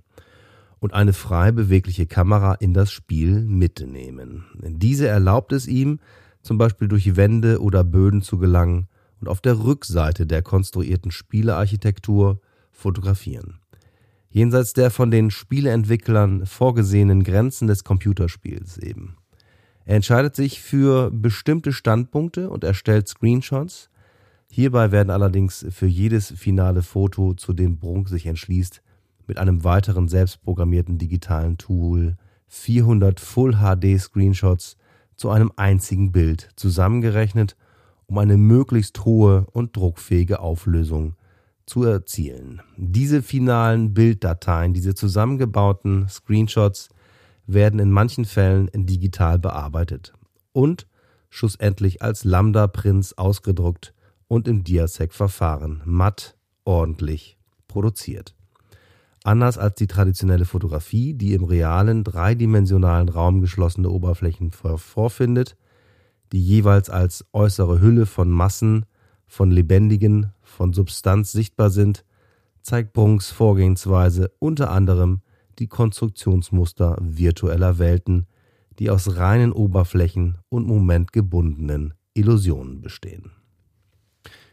und 0.78 0.94
eine 0.94 1.12
frei 1.12 1.52
bewegliche 1.52 2.06
Kamera 2.06 2.54
in 2.54 2.72
das 2.72 2.90
Spiel 2.90 3.42
mitnehmen. 3.42 4.46
Diese 4.62 5.08
erlaubt 5.08 5.52
es 5.52 5.66
ihm, 5.66 5.98
zum 6.40 6.56
Beispiel 6.56 6.88
durch 6.88 7.16
Wände 7.16 7.60
oder 7.60 7.84
Böden 7.84 8.22
zu 8.22 8.38
gelangen 8.38 8.88
und 9.20 9.28
auf 9.28 9.42
der 9.42 9.62
Rückseite 9.62 10.26
der 10.26 10.40
konstruierten 10.40 11.10
Spielearchitektur 11.10 12.40
fotografieren. 12.72 13.58
Jenseits 14.28 14.72
der 14.72 14.90
von 14.90 15.10
den 15.10 15.30
Spieleentwicklern 15.30 16.46
vorgesehenen 16.46 17.22
Grenzen 17.22 17.68
des 17.68 17.84
Computerspiels 17.84 18.78
eben. 18.78 19.16
Er 19.84 19.96
entscheidet 19.96 20.34
sich 20.34 20.60
für 20.60 21.10
bestimmte 21.12 21.72
Standpunkte 21.72 22.50
und 22.50 22.64
erstellt 22.64 23.08
Screenshots. 23.08 23.88
Hierbei 24.50 24.90
werden 24.90 25.10
allerdings 25.10 25.64
für 25.70 25.86
jedes 25.86 26.32
finale 26.32 26.82
Foto, 26.82 27.34
zu 27.34 27.52
dem 27.52 27.78
Brunk 27.78 28.08
sich 28.08 28.26
entschließt, 28.26 28.82
mit 29.26 29.38
einem 29.38 29.64
weiteren 29.64 30.08
selbstprogrammierten 30.08 30.98
digitalen 30.98 31.56
Tool 31.56 32.16
400 32.48 33.20
Full 33.20 33.56
HD 33.56 34.00
Screenshots 34.00 34.76
zu 35.16 35.30
einem 35.30 35.52
einzigen 35.56 36.12
Bild 36.12 36.48
zusammengerechnet, 36.56 37.56
um 38.06 38.18
eine 38.18 38.36
möglichst 38.36 39.04
hohe 39.04 39.46
und 39.52 39.76
druckfähige 39.76 40.40
Auflösung 40.40 41.16
zu 41.66 41.82
erzielen. 41.82 42.62
Diese 42.76 43.22
finalen 43.22 43.92
Bilddateien, 43.92 44.72
diese 44.72 44.94
zusammengebauten 44.94 46.08
Screenshots 46.08 46.88
werden 47.46 47.80
in 47.80 47.90
manchen 47.90 48.24
Fällen 48.24 48.70
digital 48.72 49.38
bearbeitet 49.38 50.12
und 50.52 50.86
schlussendlich 51.28 52.02
als 52.02 52.24
Lambda-Prints 52.24 53.18
ausgedruckt 53.18 53.92
und 54.28 54.48
im 54.48 54.64
Diasec-Verfahren 54.64 55.82
matt 55.84 56.36
ordentlich 56.64 57.38
produziert. 57.68 58.34
Anders 59.22 59.58
als 59.58 59.74
die 59.74 59.88
traditionelle 59.88 60.44
Fotografie, 60.44 61.14
die 61.14 61.34
im 61.34 61.44
realen, 61.44 62.04
dreidimensionalen 62.04 63.08
Raum 63.08 63.40
geschlossene 63.40 63.90
Oberflächen 63.90 64.52
vorfindet, 64.52 65.56
die 66.32 66.42
jeweils 66.42 66.90
als 66.90 67.24
äußere 67.32 67.80
Hülle 67.80 68.06
von 68.06 68.30
Massen, 68.30 68.86
von 69.26 69.50
Lebendigen, 69.50 70.32
von 70.42 70.72
Substanz 70.72 71.32
sichtbar 71.32 71.70
sind, 71.70 72.04
zeigt 72.62 72.92
Brunks 72.92 73.30
Vorgehensweise 73.30 74.32
unter 74.38 74.70
anderem 74.70 75.20
die 75.58 75.68
Konstruktionsmuster 75.68 76.96
virtueller 77.00 77.78
Welten, 77.78 78.26
die 78.78 78.90
aus 78.90 79.16
reinen 79.16 79.52
Oberflächen 79.52 80.38
und 80.48 80.66
momentgebundenen 80.66 81.94
Illusionen 82.14 82.80
bestehen. 82.80 83.30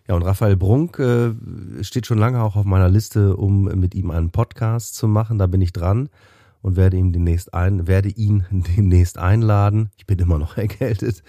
Ja, 0.07 0.15
und 0.15 0.23
Raphael 0.23 0.57
Brunk 0.57 0.99
äh, 0.99 1.33
steht 1.81 2.05
schon 2.05 2.17
lange 2.17 2.43
auch 2.43 2.55
auf 2.55 2.65
meiner 2.65 2.89
Liste, 2.89 3.38
um 3.38 3.63
mit 3.63 3.95
ihm 3.95 4.12
einen 4.12 4.31
Podcast 4.31 4.95
zu 4.95 5.07
machen. 5.07 5.38
Da 5.38 5.47
bin 5.47 5.62
ich 5.62 5.71
dran 5.71 6.09
und 6.63 6.78
werde 6.78 6.97
ihn 6.97 7.12
demnächst 7.12 7.54
ein, 7.54 7.88
werde 7.88 8.10
ihn 8.10 8.45
demnächst 8.76 9.19
einladen. 9.19 9.91
Ich 9.97 10.08
bin 10.08 10.17
immer 10.17 10.39
noch 10.39 10.58
erkältet. 10.58 11.21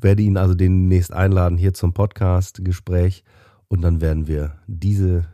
Werde 0.00 0.22
ihn 0.22 0.38
also 0.38 0.54
demnächst 0.54 1.12
einladen 1.12 1.58
hier 1.58 1.74
zum 1.74 1.92
Podcast-Gespräch 1.92 3.24
und 3.68 3.82
dann 3.82 4.00
werden 4.00 4.26
wir 4.28 4.54
diese 4.66 5.26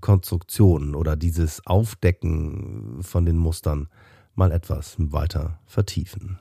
Konstruktion 0.00 0.94
oder 0.94 1.16
dieses 1.16 1.66
Aufdecken 1.66 2.98
von 3.00 3.24
den 3.24 3.38
Mustern 3.38 3.88
mal 4.34 4.52
etwas 4.52 4.96
weiter 4.98 5.60
vertiefen. 5.64 6.38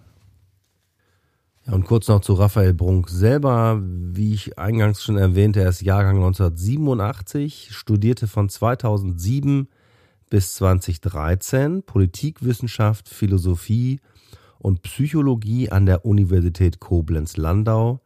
Ja, 1.65 1.73
und 1.73 1.86
kurz 1.86 2.08
noch 2.08 2.21
zu 2.21 2.34
Raphael 2.34 2.73
Brunk 2.73 3.10
selber. 3.10 3.80
Wie 3.82 4.34
ich 4.34 4.58
eingangs 4.58 5.03
schon 5.03 5.17
erwähnte, 5.17 5.62
er 5.62 5.69
ist 5.69 5.82
Jahrgang 5.82 6.17
1987, 6.17 7.69
studierte 7.71 8.27
von 8.27 8.49
2007 8.49 9.67
bis 10.29 10.55
2013 10.55 11.83
Politikwissenschaft, 11.83 13.09
Philosophie 13.09 13.99
und 14.59 14.81
Psychologie 14.81 15.71
an 15.71 15.85
der 15.85 16.05
Universität 16.05 16.79
Koblenz-Landau 16.79 18.01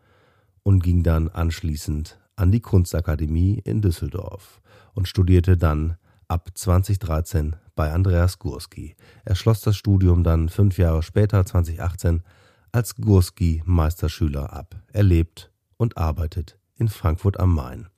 und 0.63 0.83
ging 0.83 1.03
dann 1.03 1.29
anschließend 1.29 2.19
an 2.35 2.51
die 2.51 2.59
Kunstakademie 2.59 3.61
in 3.63 3.81
Düsseldorf 3.81 4.61
und 4.93 5.07
studierte 5.07 5.57
dann 5.57 5.97
ab 6.27 6.49
2013 6.53 7.55
bei 7.75 7.91
Andreas 7.91 8.39
Gurski. 8.39 8.95
Er 9.25 9.35
schloss 9.35 9.61
das 9.61 9.75
Studium 9.75 10.23
dann 10.23 10.49
fünf 10.49 10.77
Jahre 10.77 11.03
später, 11.03 11.45
2018, 11.45 12.23
als 12.71 12.95
Gurski-Meisterschüler 12.95 14.53
ab. 14.53 14.75
Er 14.93 15.03
lebt 15.03 15.51
und 15.77 15.97
arbeitet 15.97 16.57
in 16.75 16.87
Frankfurt 16.87 17.39
am 17.39 17.53
Main. 17.53 17.90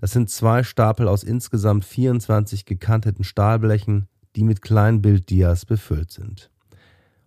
Das 0.00 0.12
sind 0.12 0.30
zwei 0.30 0.62
Stapel 0.62 1.08
aus 1.08 1.24
insgesamt 1.24 1.84
24 1.84 2.64
gekanteten 2.64 3.24
Stahlblechen, 3.24 4.08
die 4.36 4.44
mit 4.44 4.62
Kleinbilddias 4.62 5.64
befüllt 5.64 6.12
sind 6.12 6.50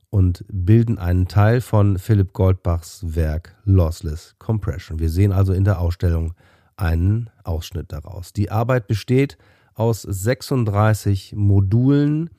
und 0.10 0.44
bilden 0.52 0.98
einen 0.98 1.28
Teil 1.28 1.62
von 1.62 2.00
Philipp 2.00 2.34
Goldbachs 2.34 3.16
Werk 3.16 3.56
Lossless 3.66 4.36
Compression. 4.40 5.00
Wir 5.00 5.10
sehen 5.10 5.32
also 5.32 5.54
in 5.54 5.64
der 5.64 5.80
Ausstellung 5.80 6.34
einen 6.78 7.30
Ausschnitt 7.44 7.92
daraus. 7.92 8.34
Die 8.34 8.52
Arbeit 8.52 8.88
besteht 8.88 9.38
aus 9.76 10.02
36 10.02 11.36
Modulen 11.36 12.30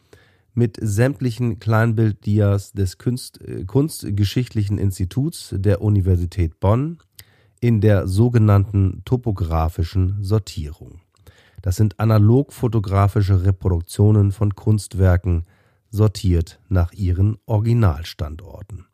mit 0.54 0.78
sämtlichen 0.80 1.58
Kleinbilddias 1.58 2.72
des 2.72 2.98
Kunst, 2.98 3.40
äh, 3.40 3.64
Kunstgeschichtlichen 3.64 4.78
Instituts 4.78 5.54
der 5.56 5.80
Universität 5.80 6.58
Bonn 6.60 6.98
in 7.60 7.80
der 7.80 8.08
sogenannten 8.08 9.02
topografischen 9.04 10.22
Sortierung. 10.22 11.00
Das 11.62 11.76
sind 11.76 12.00
analog-fotografische 12.00 13.44
Reproduktionen 13.44 14.32
von 14.32 14.54
Kunstwerken, 14.54 15.44
sortiert 15.90 16.60
nach 16.68 16.92
ihren 16.92 17.36
Originalstandorten. 17.46 18.86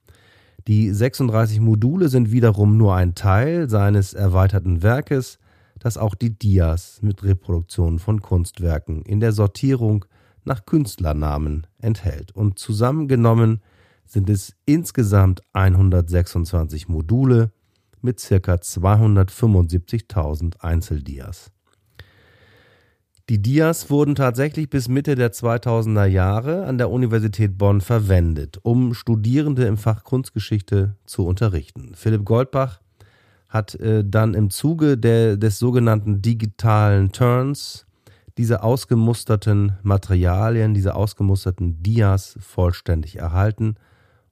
Die 0.67 0.91
36 0.91 1.61
Module 1.61 2.09
sind 2.09 2.33
wiederum 2.33 2.77
nur 2.77 2.97
ein 2.97 3.15
Teil 3.15 3.71
seines 3.71 4.15
erweiterten 4.15 4.83
Werkes, 4.83 5.39
das 5.79 5.97
auch 5.97 6.17
die 6.17 6.37
Dias 6.37 6.99
mit 7.03 7.23
Reproduktionen 7.23 8.01
von 8.01 8.21
Kunstwerken 8.21 9.03
in 9.03 9.21
der 9.21 9.31
Sortierung 9.33 10.05
nach 10.45 10.67
Künstlernamen 10.67 11.69
enthält. 11.79 12.33
Und 12.33 12.59
zusammengenommen 12.59 13.61
sind 14.05 14.29
es 14.31 14.55
insgesamt 14.65 15.43
126 15.53 16.89
Module 16.89 17.53
mit 18.01 18.21
ca. 18.21 18.55
275.000 18.55 20.61
Einzeldias. 20.61 21.51
Die 23.29 23.43
Dias 23.43 23.91
wurden 23.91 24.15
tatsächlich 24.15 24.71
bis 24.71 24.87
Mitte 24.87 25.17
der 25.17 25.33
2000er 25.33 26.05
Jahre 26.05 26.65
an 26.67 26.79
der 26.79 26.91
Universität 26.91 27.59
Bonn 27.59 27.81
verwendet, 27.81 28.61
um 28.63 28.95
Studierende 28.95 29.65
im 29.65 29.79
Fach 29.79 30.05
Kunstgeschichte 30.05 30.95
zu 31.07 31.27
unterrichten. 31.27 31.93
Philipp 31.97 32.25
Goldbach 32.25 32.81
hat 33.49 33.75
äh, 33.75 34.05
dann 34.07 34.35
im 34.35 34.51
Zuge 34.51 34.97
der, 34.97 35.37
des 35.37 35.59
sogenannten 35.59 36.23
digitalen 36.23 37.11
Turns 37.11 37.87
diese 38.39 38.63
ausgemusterten 38.63 39.73
Materialien, 39.83 40.73
diese 40.73 40.95
ausgemusterten 40.95 41.83
Dias 41.83 42.39
vollständig 42.41 43.17
erhalten 43.17 43.75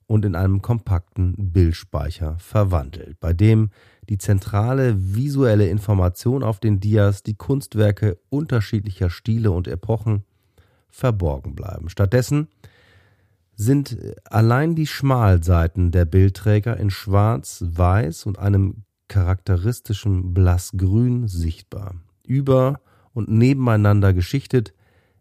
und 0.07 0.25
in 0.25 0.35
einem 0.35 0.61
kompakten 0.61 1.33
Bildspeicher 1.37 2.37
verwandelt, 2.39 3.19
bei 3.19 3.33
dem 3.33 3.69
die 4.07 4.17
zentrale 4.17 5.15
visuelle 5.15 5.67
Information 5.67 6.43
auf 6.43 6.59
den 6.59 6.79
Dias 6.79 7.23
die 7.23 7.35
Kunstwerke 7.35 8.19
unterschiedlicher 8.29 9.09
Stile 9.09 9.51
und 9.51 9.67
Epochen 9.67 10.23
verborgen 10.89 11.55
bleiben. 11.55 11.89
Stattdessen 11.89 12.47
sind 13.55 13.97
allein 14.25 14.75
die 14.75 14.87
Schmalseiten 14.87 15.91
der 15.91 16.05
Bildträger 16.05 16.77
in 16.77 16.89
Schwarz, 16.89 17.63
Weiß 17.65 18.25
und 18.25 18.37
einem 18.37 18.83
charakteristischen 19.07 20.33
Blassgrün 20.33 21.27
sichtbar. 21.27 21.95
Über 22.25 22.81
und 23.13 23.29
nebeneinander 23.29 24.13
geschichtet 24.13 24.73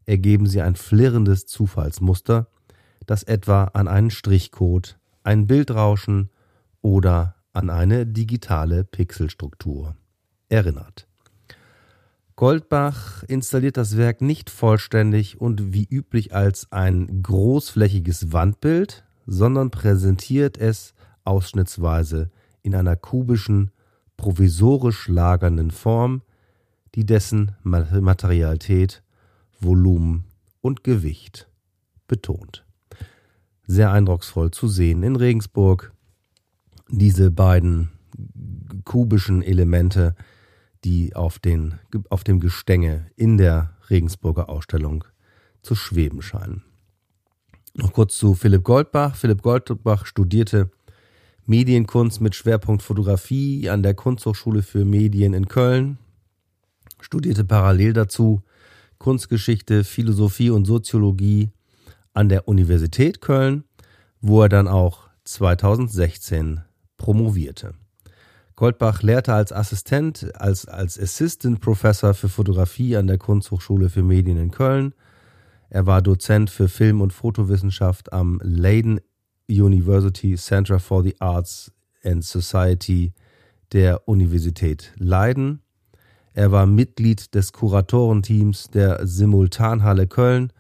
ergeben 0.05 0.47
sie 0.47 0.61
ein 0.61 0.75
flirrendes 0.75 1.47
Zufallsmuster, 1.47 2.49
das 3.07 3.23
etwa 3.23 3.65
an 3.75 3.89
einen 3.89 4.11
Strichcode, 4.11 4.99
ein 5.23 5.47
Bildrauschen 5.47 6.31
oder 6.83 7.37
an 7.53 7.71
eine 7.71 8.07
digitale 8.07 8.85
Pixelstruktur 8.85 9.97
erinnert. 10.49 11.07
Goldbach 12.37 13.23
installiert 13.29 13.77
das 13.77 13.97
Werk 13.97 14.21
nicht 14.21 14.51
vollständig 14.51 15.41
und 15.41 15.73
wie 15.73 15.87
üblich 15.89 16.35
als 16.35 16.71
ein 16.73 17.23
großflächiges 17.23 18.33
Wandbild, 18.33 19.05
sondern 19.27 19.71
präsentiert 19.71 20.59
es 20.59 20.95
ausschnittsweise 21.25 22.31
in 22.63 22.75
einer 22.75 22.97
kubischen, 22.97 23.71
provisorisch 24.17 25.09
lagernden 25.09 25.71
Form, 25.71 26.23
die 26.97 27.07
dessen 27.07 27.57
Materialität, 27.63 29.03
Volumen 29.61 30.25
und 30.61 30.83
Gewicht 30.83 31.49
betont. 32.09 32.64
Sehr 33.67 33.91
eindrucksvoll 33.93 34.51
zu 34.51 34.69
sehen 34.69 35.03
in 35.03 35.17
Regensburg 35.17 35.93
diese 36.89 37.31
beiden 37.31 37.91
kubischen 38.85 39.43
Elemente, 39.43 40.15
die 40.85 41.17
auf, 41.17 41.39
den, 41.39 41.79
auf 42.11 42.25
dem 42.25 42.41
Gestänge 42.41 43.07
in 43.17 43.39
der 43.39 43.77
Regensburger 43.89 44.49
Ausstellung 44.49 45.05
zu 45.63 45.75
schweben 45.75 46.23
scheinen. 46.23 46.63
Noch 47.75 47.93
kurz 47.93 48.17
zu 48.17 48.35
Philipp 48.35 48.63
Goldbach. 48.63 49.17
Philipp 49.17 49.43
Goldbach 49.43 50.07
studierte 50.07 50.71
Medienkunst 51.47 52.21
mit 52.21 52.35
Schwerpunkt 52.35 52.83
Fotografie 52.83 53.69
an 53.69 53.83
der 53.83 53.95
Kunsthochschule 53.95 54.63
für 54.63 54.85
Medien 54.85 55.35
in 55.35 55.49
Köln, 55.49 55.99
studierte 57.01 57.45
parallel 57.45 57.93
dazu 57.93 58.43
Kunstgeschichte, 58.99 59.85
Philosophie 59.85 60.51
und 60.51 60.65
Soziologie 60.65 61.51
an 62.15 62.29
der 62.29 62.49
Universität 62.49 63.21
Köln, 63.21 63.65
wo 64.21 64.43
er 64.43 64.49
dann 64.49 64.69
auch 64.69 65.09
2016 65.25 66.63
promovierte. 66.97 67.75
Goldbach 68.57 69.03
lehrte 69.03 69.35
als 69.35 69.53
Assistent, 69.53 70.31
als, 70.37 70.67
als 70.67 70.99
Assistant 70.99 71.61
Professor 71.61 72.15
für 72.15 72.29
Fotografie 72.29 72.97
an 72.97 73.09
der 73.09 73.19
Kunsthochschule 73.19 73.91
für 73.91 74.03
Medien 74.03 74.39
in 74.39 74.53
Köln. 74.53 74.95
Er 75.71 75.87
war 75.87 76.03
Dozent 76.03 76.51
für 76.51 76.69
Film- 76.69 77.01
und 77.01 77.13
Fotowissenschaft 77.13 78.13
am 78.13 78.41
Leiden 78.45 79.01
University 79.49 80.37
Center 80.37 80.79
for 80.79 81.03
the 81.03 81.21
Arts 81.21 81.73
and 82.05 82.25
Society 82.25 83.13
der 83.73 84.09
Universität 84.09 84.93
Leiden. 84.97 85.61
Er 86.33 86.53
war 86.53 86.67
Mitglied 86.67 87.35
des 87.35 87.53
Kuratorenteams 87.53 88.71
der 88.71 89.05
Simultanhalle 89.07 90.07
Köln 90.07 90.53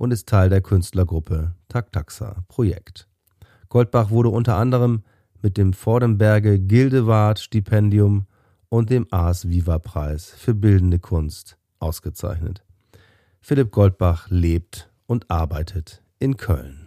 und 0.00 0.12
ist 0.12 0.26
Teil 0.26 0.48
der 0.48 0.62
Künstlergruppe 0.62 1.52
Taktaxa 1.68 2.42
Projekt. 2.48 3.06
Goldbach 3.68 4.08
wurde 4.08 4.30
unter 4.30 4.56
anderem 4.56 5.02
mit 5.42 5.58
dem 5.58 5.74
Vordenberge 5.74 6.58
Gildewart 6.58 7.38
Stipendium 7.38 8.24
und 8.70 8.88
dem 8.88 9.06
Ars 9.10 9.50
Viva 9.50 9.78
Preis 9.78 10.30
für 10.30 10.54
bildende 10.54 10.98
Kunst 10.98 11.58
ausgezeichnet. 11.80 12.64
Philipp 13.42 13.72
Goldbach 13.72 14.30
lebt 14.30 14.90
und 15.04 15.30
arbeitet 15.30 16.02
in 16.18 16.38
Köln. 16.38 16.86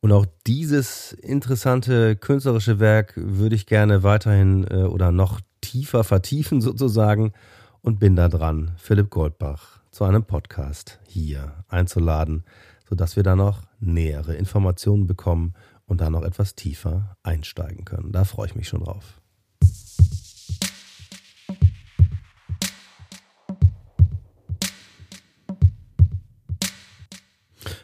Und 0.00 0.12
auch 0.12 0.24
dieses 0.46 1.12
interessante 1.12 2.16
künstlerische 2.16 2.80
Werk 2.80 3.12
würde 3.16 3.56
ich 3.56 3.66
gerne 3.66 4.02
weiterhin 4.02 4.66
äh, 4.70 4.84
oder 4.84 5.12
noch 5.12 5.42
tiefer 5.60 6.02
vertiefen 6.02 6.60
sozusagen 6.62 7.34
und 7.82 8.00
bin 8.00 8.16
da 8.16 8.30
dran, 8.30 8.72
Philipp 8.78 9.10
Goldbach 9.10 9.79
zu 10.00 10.06
einem 10.06 10.24
Podcast 10.24 10.98
hier 11.06 11.62
einzuladen, 11.68 12.44
sodass 12.88 13.16
wir 13.16 13.22
da 13.22 13.36
noch 13.36 13.64
nähere 13.80 14.34
Informationen 14.34 15.06
bekommen 15.06 15.52
und 15.84 16.00
da 16.00 16.08
noch 16.08 16.22
etwas 16.22 16.54
tiefer 16.54 17.18
einsteigen 17.22 17.84
können. 17.84 18.10
Da 18.10 18.24
freue 18.24 18.46
ich 18.46 18.54
mich 18.54 18.66
schon 18.66 18.82
drauf. 18.82 19.20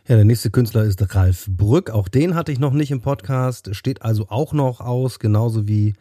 Ja, 0.08 0.16
der 0.16 0.24
nächste 0.24 0.50
Künstler 0.50 0.84
ist 0.84 1.14
Ralf 1.14 1.44
Brück. 1.50 1.90
Auch 1.90 2.08
den 2.08 2.34
hatte 2.34 2.50
ich 2.50 2.58
noch 2.58 2.72
nicht 2.72 2.92
im 2.92 3.02
Podcast. 3.02 3.76
Steht 3.76 4.00
also 4.00 4.30
auch 4.30 4.54
noch 4.54 4.80
aus, 4.80 5.18
genauso 5.18 5.68
wie, 5.68 5.92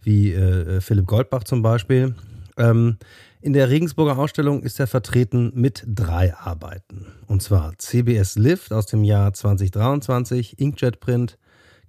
wie 0.00 0.32
äh, 0.32 0.80
Philipp 0.80 1.06
Goldbach 1.06 1.44
zum 1.44 1.60
Beispiel. 1.60 2.14
Ähm, 2.60 2.98
in 3.40 3.54
der 3.54 3.70
Regensburger 3.70 4.18
Ausstellung 4.18 4.62
ist 4.62 4.78
er 4.80 4.86
vertreten 4.86 5.50
mit 5.54 5.82
drei 5.86 6.34
Arbeiten. 6.36 7.06
Und 7.26 7.42
zwar 7.42 7.72
CBS 7.78 8.36
Lift 8.36 8.70
aus 8.72 8.84
dem 8.84 9.02
Jahr 9.02 9.32
2023, 9.32 10.58
Inkjet 10.58 11.00
Print, 11.00 11.38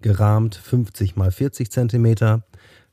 gerahmt 0.01 0.55
50 0.55 1.17
mal 1.17 1.29
40 1.29 1.69
cm. 1.69 2.41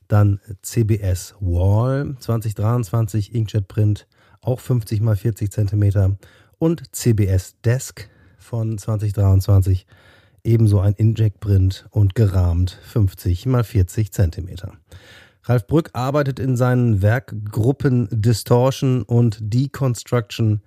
Dann 0.09 0.41
CBS 0.61 1.35
Wall 1.39 2.17
2023 2.19 3.33
Inkjet 3.33 3.69
Print, 3.69 4.07
auch 4.41 4.59
50 4.59 4.99
mal 4.99 5.15
40 5.15 5.49
cm. 5.49 6.17
Und 6.57 6.93
CBS 6.93 7.61
Desk 7.61 8.09
von 8.37 8.77
2023, 8.77 9.87
ebenso 10.43 10.81
ein 10.81 10.95
Inkjet 10.95 11.39
Print 11.39 11.87
und 11.91 12.13
gerahmt 12.13 12.77
50 12.83 13.45
mal 13.45 13.63
40 13.63 14.11
cm. 14.11 14.49
Ralf 15.43 15.67
Brück 15.67 15.89
arbeitet 15.93 16.39
in 16.39 16.57
seinen 16.57 17.01
Werkgruppen 17.01 18.07
Distortion 18.11 19.03
und 19.03 19.37
Deconstruction 19.41 20.61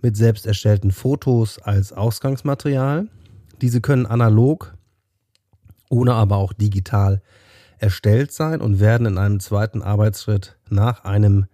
mit 0.00 0.16
selbst 0.16 0.46
erstellten 0.46 0.90
Fotos 0.90 1.58
als 1.58 1.92
Ausgangsmaterial. 1.92 3.08
Diese 3.60 3.80
können 3.80 4.06
analog 4.06 4.74
oder 5.88 6.14
aber 6.14 6.36
auch 6.36 6.52
digital 6.52 7.22
erstellt 7.78 8.32
sein 8.32 8.60
und 8.60 8.80
werden 8.80 9.06
in 9.06 9.18
einem 9.18 9.40
zweiten 9.40 9.82
Arbeitsschritt 9.82 10.56
nach 10.68 11.04
einem 11.04 11.46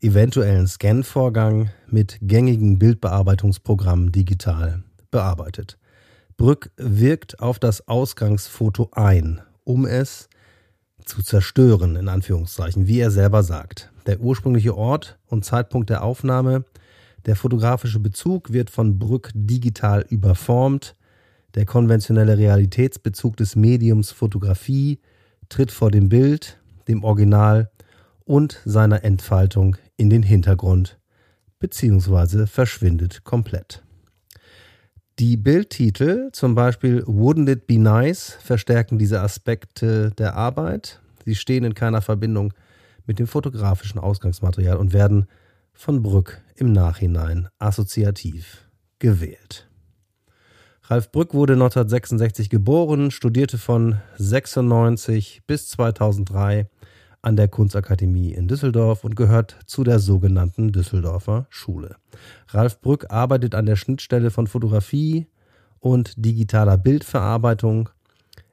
eventuellen 0.00 0.66
Scan-Vorgang 0.66 1.70
mit 1.88 2.18
gängigen 2.22 2.78
Bildbearbeitungsprogrammen 2.78 4.12
digital 4.12 4.82
bearbeitet. 5.10 5.78
Brück 6.36 6.70
wirkt 6.76 7.40
auf 7.40 7.58
das 7.58 7.86
Ausgangsfoto 7.86 8.90
ein, 8.92 9.42
um 9.64 9.84
es 9.84 10.28
zu 11.04 11.22
zerstören, 11.22 11.96
in 11.96 12.08
Anführungszeichen, 12.08 12.86
wie 12.86 13.00
er 13.00 13.10
selber 13.10 13.42
sagt. 13.42 13.90
Der 14.06 14.20
ursprüngliche 14.20 14.76
Ort 14.76 15.18
und 15.26 15.44
Zeitpunkt 15.44 15.90
der 15.90 16.02
Aufnahme, 16.02 16.64
der 17.26 17.36
fotografische 17.36 18.00
Bezug 18.00 18.52
wird 18.52 18.70
von 18.70 18.98
Brück 18.98 19.30
digital 19.34 20.04
überformt, 20.08 20.96
der 21.54 21.66
konventionelle 21.66 22.38
Realitätsbezug 22.38 23.36
des 23.36 23.56
Mediums 23.56 24.10
Fotografie 24.10 25.00
tritt 25.48 25.72
vor 25.72 25.90
dem 25.90 26.08
Bild, 26.08 26.58
dem 26.88 27.04
Original 27.04 27.70
und 28.24 28.60
seiner 28.64 29.04
Entfaltung 29.04 29.76
in 29.96 30.10
den 30.10 30.22
Hintergrund 30.22 30.98
bzw. 31.58 32.46
verschwindet 32.46 33.24
komplett. 33.24 33.82
Die 35.20 35.36
Bildtitel, 35.36 36.30
zum 36.32 36.54
Beispiel 36.54 37.02
Wouldn't 37.02 37.50
It 37.50 37.66
Be 37.66 37.78
Nice, 37.78 38.38
verstärken 38.40 38.98
diese 38.98 39.20
Aspekte 39.20 40.12
der 40.12 40.34
Arbeit. 40.34 41.02
Sie 41.26 41.34
stehen 41.34 41.64
in 41.64 41.74
keiner 41.74 42.00
Verbindung 42.00 42.54
mit 43.04 43.18
dem 43.18 43.26
fotografischen 43.26 44.00
Ausgangsmaterial 44.00 44.78
und 44.78 44.94
werden 44.94 45.26
von 45.74 46.02
Brück 46.02 46.40
im 46.56 46.72
Nachhinein 46.72 47.48
assoziativ 47.58 48.66
gewählt. 48.98 49.68
Ralf 50.84 51.12
Brück 51.12 51.34
wurde 51.34 51.52
1966 51.52 52.48
geboren, 52.48 53.10
studierte 53.10 53.58
von 53.58 53.98
96 54.16 55.42
bis 55.46 55.68
2003 55.68 56.66
an 57.22 57.36
der 57.36 57.48
Kunstakademie 57.48 58.32
in 58.32 58.48
Düsseldorf 58.48 59.04
und 59.04 59.14
gehört 59.14 59.56
zu 59.66 59.84
der 59.84 59.98
sogenannten 59.98 60.72
Düsseldorfer 60.72 61.46
Schule. 61.50 61.96
Ralf 62.48 62.80
Brück 62.80 63.10
arbeitet 63.10 63.54
an 63.54 63.66
der 63.66 63.76
Schnittstelle 63.76 64.30
von 64.30 64.46
Fotografie 64.46 65.26
und 65.78 66.14
digitaler 66.16 66.78
Bildverarbeitung. 66.78 67.90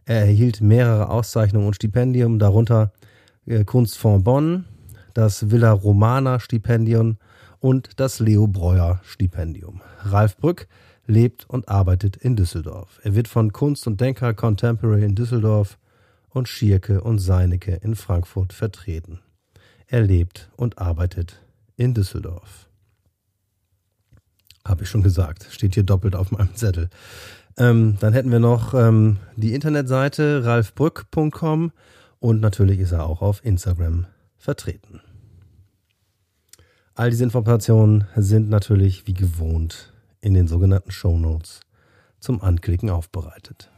Er 0.06 0.22
erhielt 0.22 0.62
mehrere 0.62 1.10
Auszeichnungen 1.10 1.68
und 1.68 1.76
Stipendien, 1.76 2.40
darunter 2.40 2.92
äh, 3.46 3.64
Kunstfonds 3.64 4.24
Bonn, 4.24 4.66
das 5.14 5.50
Villa 5.50 5.72
Romana 5.72 6.40
Stipendium 6.40 7.18
und 7.60 8.00
das 8.00 8.20
Leo 8.20 8.48
Breuer 8.48 9.00
Stipendium. 9.04 9.82
Ralf 10.04 10.38
Brück 10.38 10.68
lebt 11.08 11.50
und 11.50 11.70
arbeitet 11.70 12.18
in 12.18 12.36
Düsseldorf. 12.36 13.00
Er 13.04 13.16
wird 13.16 13.28
von 13.28 13.54
Kunst 13.54 13.88
und 13.88 14.00
Denker 14.00 14.34
Contemporary 14.34 15.04
in 15.04 15.16
Düsseldorf 15.16 15.78
und 16.38 16.48
Schierke 16.48 17.02
und 17.02 17.20
Seinecke 17.20 17.80
in 17.82 17.96
Frankfurt 17.96 18.54
vertreten. 18.54 19.20
Er 19.88 20.02
lebt 20.02 20.50
und 20.56 20.78
arbeitet 20.78 21.42
in 21.76 21.94
Düsseldorf. 21.94 22.68
Habe 24.66 24.84
ich 24.84 24.90
schon 24.90 25.04
gesagt, 25.04 25.48
steht 25.50 25.74
hier 25.76 25.84
doppelt 25.84 26.16
auf 26.16 26.32
meinem 26.32 26.56
Zettel. 26.56 26.90
Ähm, 27.58 27.98
dann 28.00 28.14
hätten 28.14 28.32
wir 28.32 28.40
noch 28.40 28.74
ähm, 28.74 29.18
die 29.36 29.54
Internetseite 29.54 30.46
ralfbrück.com 30.46 31.72
und 32.20 32.42
natürlich 32.42 32.80
ist 32.80 32.92
er 32.92 33.06
auch 33.06 33.22
auf 33.22 33.44
Instagram 33.44 34.06
vertreten. 34.38 35.02
All 36.94 37.10
diese 37.10 37.24
Informationen 37.24 38.08
sind 38.16 38.50
natürlich 38.50 39.08
wie 39.08 39.14
gewohnt 39.14 39.94
in 40.20 40.34
den 40.34 40.48
sogenannten 40.48 40.92
Show 40.92 41.18
Notes 41.18 41.62
zum 42.20 42.42
Anklicken 42.42 42.90
aufbereitet. 42.90 43.72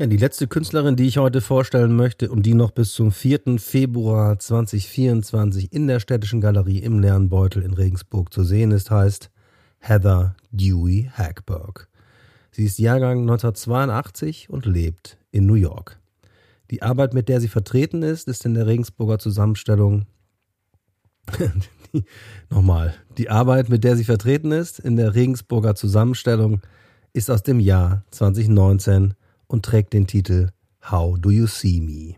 Ja, 0.00 0.06
die 0.06 0.16
letzte 0.16 0.46
Künstlerin, 0.46 0.96
die 0.96 1.06
ich 1.06 1.18
heute 1.18 1.42
vorstellen 1.42 1.94
möchte 1.94 2.30
und 2.30 2.46
die 2.46 2.54
noch 2.54 2.70
bis 2.70 2.94
zum 2.94 3.12
4. 3.12 3.58
Februar 3.58 4.38
2024 4.38 5.74
in 5.74 5.88
der 5.88 6.00
Städtischen 6.00 6.40
Galerie 6.40 6.78
im 6.78 7.00
Lernbeutel 7.00 7.62
in 7.62 7.74
Regensburg 7.74 8.32
zu 8.32 8.42
sehen 8.42 8.70
ist, 8.70 8.90
heißt 8.90 9.30
Heather 9.78 10.36
Dewey 10.52 11.10
Hackberg. 11.12 11.86
Sie 12.50 12.64
ist 12.64 12.78
Jahrgang 12.78 13.20
1982 13.20 14.48
und 14.48 14.64
lebt 14.64 15.18
in 15.32 15.44
New 15.44 15.52
York. 15.52 15.98
Die 16.70 16.80
Arbeit, 16.80 17.12
mit 17.12 17.28
der 17.28 17.42
sie 17.42 17.48
vertreten 17.48 18.02
ist, 18.02 18.26
ist 18.26 18.46
in 18.46 18.54
der 18.54 18.66
Regensburger 18.66 19.18
Zusammenstellung. 19.18 20.06
nochmal. 22.48 22.94
Die 23.18 23.28
Arbeit, 23.28 23.68
mit 23.68 23.84
der 23.84 23.96
sie 23.96 24.04
vertreten 24.04 24.50
ist, 24.50 24.78
in 24.78 24.96
der 24.96 25.14
Regensburger 25.14 25.74
Zusammenstellung, 25.74 26.62
ist 27.12 27.30
aus 27.30 27.42
dem 27.42 27.60
Jahr 27.60 28.02
2019 28.12 29.12
und 29.50 29.64
trägt 29.64 29.92
den 29.92 30.06
Titel 30.06 30.50
How 30.90 31.18
Do 31.18 31.30
You 31.30 31.46
See 31.46 31.80
Me? 31.80 32.14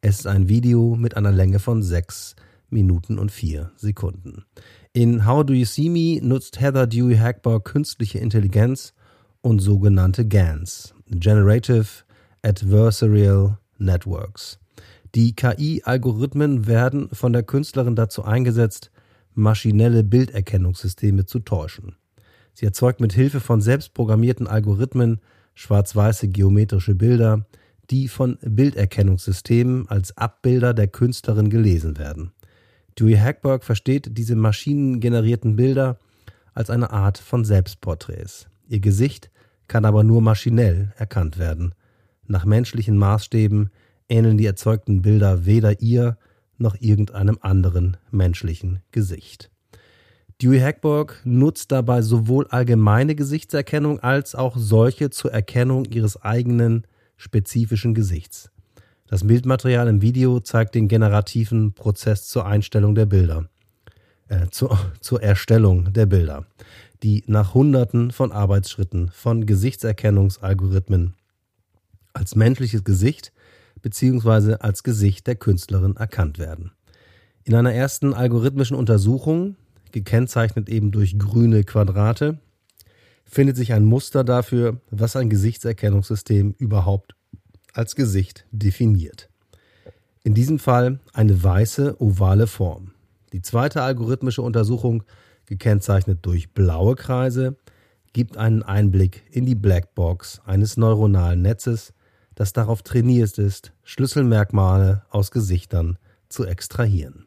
Es 0.00 0.20
ist 0.20 0.26
ein 0.26 0.48
Video 0.48 0.96
mit 0.96 1.16
einer 1.16 1.30
Länge 1.30 1.58
von 1.58 1.82
6 1.82 2.34
Minuten 2.70 3.18
und 3.18 3.30
4 3.30 3.72
Sekunden. 3.76 4.46
In 4.94 5.26
How 5.26 5.44
Do 5.44 5.52
You 5.52 5.66
See 5.66 5.90
Me 5.90 6.18
nutzt 6.26 6.60
Heather 6.60 6.86
Dewey 6.86 7.16
Hackbar 7.16 7.60
künstliche 7.60 8.18
Intelligenz 8.18 8.94
und 9.42 9.58
sogenannte 9.58 10.26
GANs, 10.26 10.94
Generative 11.08 12.04
Adversarial 12.40 13.58
Networks. 13.76 14.58
Die 15.14 15.36
KI-Algorithmen 15.36 16.66
werden 16.66 17.10
von 17.12 17.34
der 17.34 17.42
Künstlerin 17.42 17.96
dazu 17.96 18.24
eingesetzt, 18.24 18.90
maschinelle 19.34 20.04
Bilderkennungssysteme 20.04 21.26
zu 21.26 21.40
täuschen. 21.40 21.96
Sie 22.54 22.64
erzeugt 22.64 23.00
mit 23.00 23.12
Hilfe 23.12 23.40
von 23.40 23.60
selbstprogrammierten 23.60 24.46
Algorithmen 24.46 25.20
schwarz-weiße 25.54 26.28
geometrische 26.28 26.94
Bilder, 26.94 27.46
die 27.90 28.08
von 28.08 28.38
Bilderkennungssystemen 28.42 29.88
als 29.88 30.16
Abbilder 30.16 30.74
der 30.74 30.88
Künstlerin 30.88 31.50
gelesen 31.50 31.98
werden. 31.98 32.32
Dewey 32.98 33.16
Hackberg 33.16 33.64
versteht 33.64 34.16
diese 34.16 34.36
maschinengenerierten 34.36 35.56
Bilder 35.56 35.98
als 36.54 36.70
eine 36.70 36.90
Art 36.90 37.18
von 37.18 37.44
Selbstporträts. 37.44 38.48
Ihr 38.68 38.80
Gesicht 38.80 39.30
kann 39.68 39.84
aber 39.84 40.04
nur 40.04 40.20
maschinell 40.20 40.92
erkannt 40.96 41.38
werden. 41.38 41.74
Nach 42.26 42.44
menschlichen 42.44 42.96
Maßstäben 42.96 43.70
ähneln 44.08 44.36
die 44.36 44.46
erzeugten 44.46 45.02
Bilder 45.02 45.46
weder 45.46 45.80
ihr 45.80 46.18
noch 46.58 46.76
irgendeinem 46.80 47.38
anderen 47.40 47.96
menschlichen 48.10 48.80
Gesicht. 48.90 49.50
Dewey 50.42 50.58
Hackborg 50.58 51.20
nutzt 51.22 51.70
dabei 51.70 52.02
sowohl 52.02 52.48
allgemeine 52.48 53.14
Gesichtserkennung 53.14 54.00
als 54.00 54.34
auch 54.34 54.56
solche 54.56 55.10
zur 55.10 55.32
Erkennung 55.32 55.84
ihres 55.84 56.20
eigenen 56.20 56.84
spezifischen 57.16 57.94
Gesichts. 57.94 58.50
Das 59.06 59.24
Bildmaterial 59.24 59.86
im 59.86 60.02
Video 60.02 60.40
zeigt 60.40 60.74
den 60.74 60.88
generativen 60.88 61.74
Prozess 61.74 62.26
zur 62.26 62.44
Einstellung 62.44 62.96
der 62.96 63.06
Bilder, 63.06 63.48
äh, 64.26 64.48
zur, 64.50 64.76
zur 65.00 65.22
Erstellung 65.22 65.92
der 65.92 66.06
Bilder, 66.06 66.44
die 67.04 67.22
nach 67.28 67.54
Hunderten 67.54 68.10
von 68.10 68.32
Arbeitsschritten 68.32 69.12
von 69.14 69.46
Gesichtserkennungsalgorithmen 69.46 71.14
als 72.14 72.34
menschliches 72.34 72.82
Gesicht 72.82 73.32
bzw. 73.80 74.54
als 74.54 74.82
Gesicht 74.82 75.28
der 75.28 75.36
Künstlerin 75.36 75.94
erkannt 75.94 76.40
werden. 76.40 76.72
In 77.44 77.54
einer 77.54 77.72
ersten 77.72 78.12
algorithmischen 78.12 78.76
Untersuchung 78.76 79.54
gekennzeichnet 79.92 80.68
eben 80.68 80.90
durch 80.90 81.18
grüne 81.18 81.64
Quadrate, 81.64 82.38
findet 83.24 83.56
sich 83.56 83.72
ein 83.72 83.84
Muster 83.84 84.24
dafür, 84.24 84.80
was 84.90 85.16
ein 85.16 85.30
Gesichtserkennungssystem 85.30 86.54
überhaupt 86.58 87.14
als 87.72 87.96
Gesicht 87.96 88.46
definiert. 88.50 89.30
In 90.24 90.34
diesem 90.34 90.58
Fall 90.58 91.00
eine 91.12 91.42
weiße 91.42 92.00
ovale 92.00 92.46
Form. 92.46 92.92
Die 93.32 93.42
zweite 93.42 93.82
algorithmische 93.82 94.42
Untersuchung, 94.42 95.02
gekennzeichnet 95.46 96.20
durch 96.22 96.52
blaue 96.52 96.94
Kreise, 96.94 97.56
gibt 98.12 98.36
einen 98.36 98.62
Einblick 98.62 99.24
in 99.30 99.46
die 99.46 99.54
Blackbox 99.54 100.42
eines 100.44 100.76
neuronalen 100.76 101.42
Netzes, 101.42 101.94
das 102.34 102.52
darauf 102.52 102.82
trainiert 102.82 103.38
ist, 103.38 103.72
Schlüsselmerkmale 103.82 105.02
aus 105.10 105.30
Gesichtern 105.30 105.98
zu 106.28 106.44
extrahieren. 106.44 107.26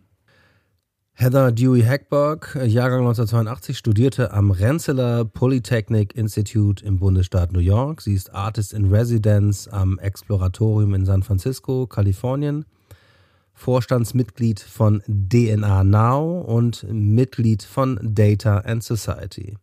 Heather 1.18 1.54
Dewey 1.54 1.82
Hackberg, 1.82 2.56
Jahrgang 2.56 3.00
1982, 3.08 3.78
studierte 3.78 4.34
am 4.34 4.52
Rensselaer 4.52 5.24
Polytechnic 5.24 6.14
Institute 6.14 6.84
im 6.84 7.00
Bundesstaat 7.00 7.54
New 7.54 7.62
York. 7.62 8.02
Sie 8.02 8.14
ist 8.14 8.34
Artist 8.34 8.74
in 8.74 8.92
Residence 8.92 9.66
am 9.70 9.98
Exploratorium 9.98 10.94
in 10.94 11.06
San 11.06 11.24
Francisco, 11.24 11.88
Kalifornien. 11.88 12.66
Vorstandsmitglied 13.54 14.60
von 14.60 15.02
DNA 15.08 15.86
Now 15.86 16.42
und 16.42 16.86
Mitglied 16.92 17.64
von 17.64 17.98
Data 18.04 18.58
and 18.58 18.84
Society. 18.84 19.58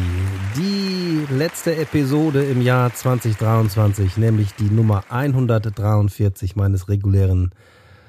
Die 0.57 0.82
letzte 1.31 1.77
Episode 1.77 2.45
im 2.45 2.63
Jahr 2.63 2.93
2023, 2.93 4.17
nämlich 4.17 4.55
die 4.55 4.71
Nummer 4.71 5.05
143 5.09 6.57
meines 6.57 6.89
regulären 6.89 7.53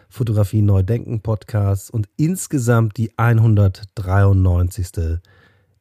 Fotografie 0.10 0.62
Neudenken 0.62 1.22
Podcasts 1.22 1.90
und 1.90 2.08
insgesamt 2.18 2.98
die 2.98 3.18
193. 3.18 5.20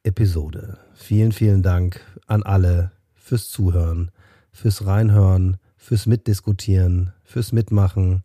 Episode. 0.03 0.77
Vielen, 0.93 1.31
vielen 1.31 1.63
Dank 1.63 2.01
an 2.27 2.43
alle 2.43 2.91
fürs 3.15 3.49
Zuhören, 3.49 4.11
fürs 4.51 4.85
Reinhören, 4.85 5.57
fürs 5.77 6.05
Mitdiskutieren, 6.05 7.13
fürs 7.23 7.51
Mitmachen 7.51 8.23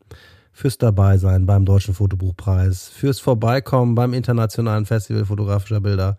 fürs 0.59 0.77
Dabeisein 0.77 1.47
beim 1.47 1.65
Deutschen 1.65 1.95
Fotobuchpreis, 1.95 2.89
fürs 2.89 3.21
Vorbeikommen 3.21 3.95
beim 3.95 4.13
Internationalen 4.13 4.87
Festival 4.87 5.25
fotografischer 5.25 5.81
Bilder 5.81 6.19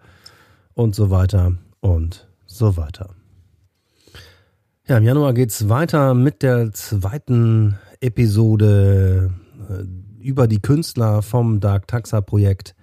und 0.76 0.96
so 0.96 1.10
weiter 1.10 1.56
und 1.82 2.29
so 2.50 2.76
weiter. 2.76 3.16
Ja, 4.88 4.98
im 4.98 5.04
Januar 5.04 5.34
geht 5.34 5.52
es 5.52 5.70
weiter 5.70 6.14
mit 6.16 6.42
der 6.42 6.74
zweiten 6.74 7.78
Episode 8.02 9.32
äh, 9.70 9.84
über 10.22 10.48
die 10.48 10.62
Künstler 10.62 11.22
vom 11.22 11.60
Dark 11.60 11.88
Taxa 11.88 12.22
Projekt, 12.22 12.76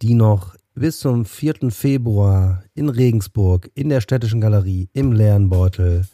die 0.00 0.14
noch 0.14 0.54
bis 0.74 1.00
zum 1.00 1.24
4. 1.24 1.70
Februar 1.70 2.62
in 2.74 2.88
Regensburg 2.88 3.70
in 3.74 3.88
der 3.88 4.00
Städtischen 4.00 4.40
Galerie 4.40 4.88
im 4.92 5.12
leeren 5.12 5.50
Beutel 5.50 6.06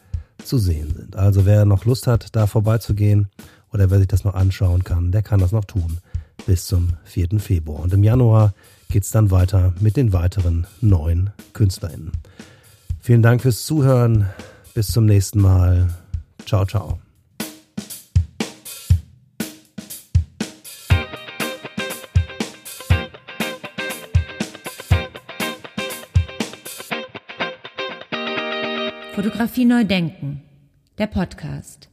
zu 0.42 0.58
sehen 0.58 0.94
sind. 0.96 1.14
Also 1.14 1.46
wer 1.46 1.64
noch 1.64 1.84
Lust 1.84 2.06
hat, 2.06 2.34
da 2.34 2.46
vorbeizugehen 2.46 3.28
oder 3.72 3.90
wer 3.90 3.98
sich 3.98 4.08
das 4.08 4.24
noch 4.24 4.34
anschauen 4.34 4.82
kann, 4.82 5.12
der 5.12 5.22
kann 5.22 5.40
das 5.40 5.52
noch 5.52 5.64
tun 5.64 5.98
bis 6.46 6.66
zum 6.66 6.94
4. 7.04 7.38
Februar. 7.38 7.80
Und 7.82 7.92
im 7.92 8.02
Januar 8.02 8.54
geht 8.88 9.02
es 9.02 9.10
dann 9.10 9.30
weiter 9.30 9.74
mit 9.80 9.96
den 9.96 10.12
weiteren 10.12 10.66
neuen 10.80 11.30
KünstlerInnen. 11.52 12.12
Vielen 13.08 13.22
Dank 13.22 13.40
fürs 13.40 13.64
Zuhören. 13.64 14.28
Bis 14.74 14.88
zum 14.88 15.06
nächsten 15.06 15.40
Mal. 15.40 15.88
Ciao, 16.44 16.66
ciao. 16.66 16.98
Fotografie 29.14 29.64
neu 29.64 29.86
denken. 29.86 30.42
Der 30.98 31.06
Podcast. 31.06 31.87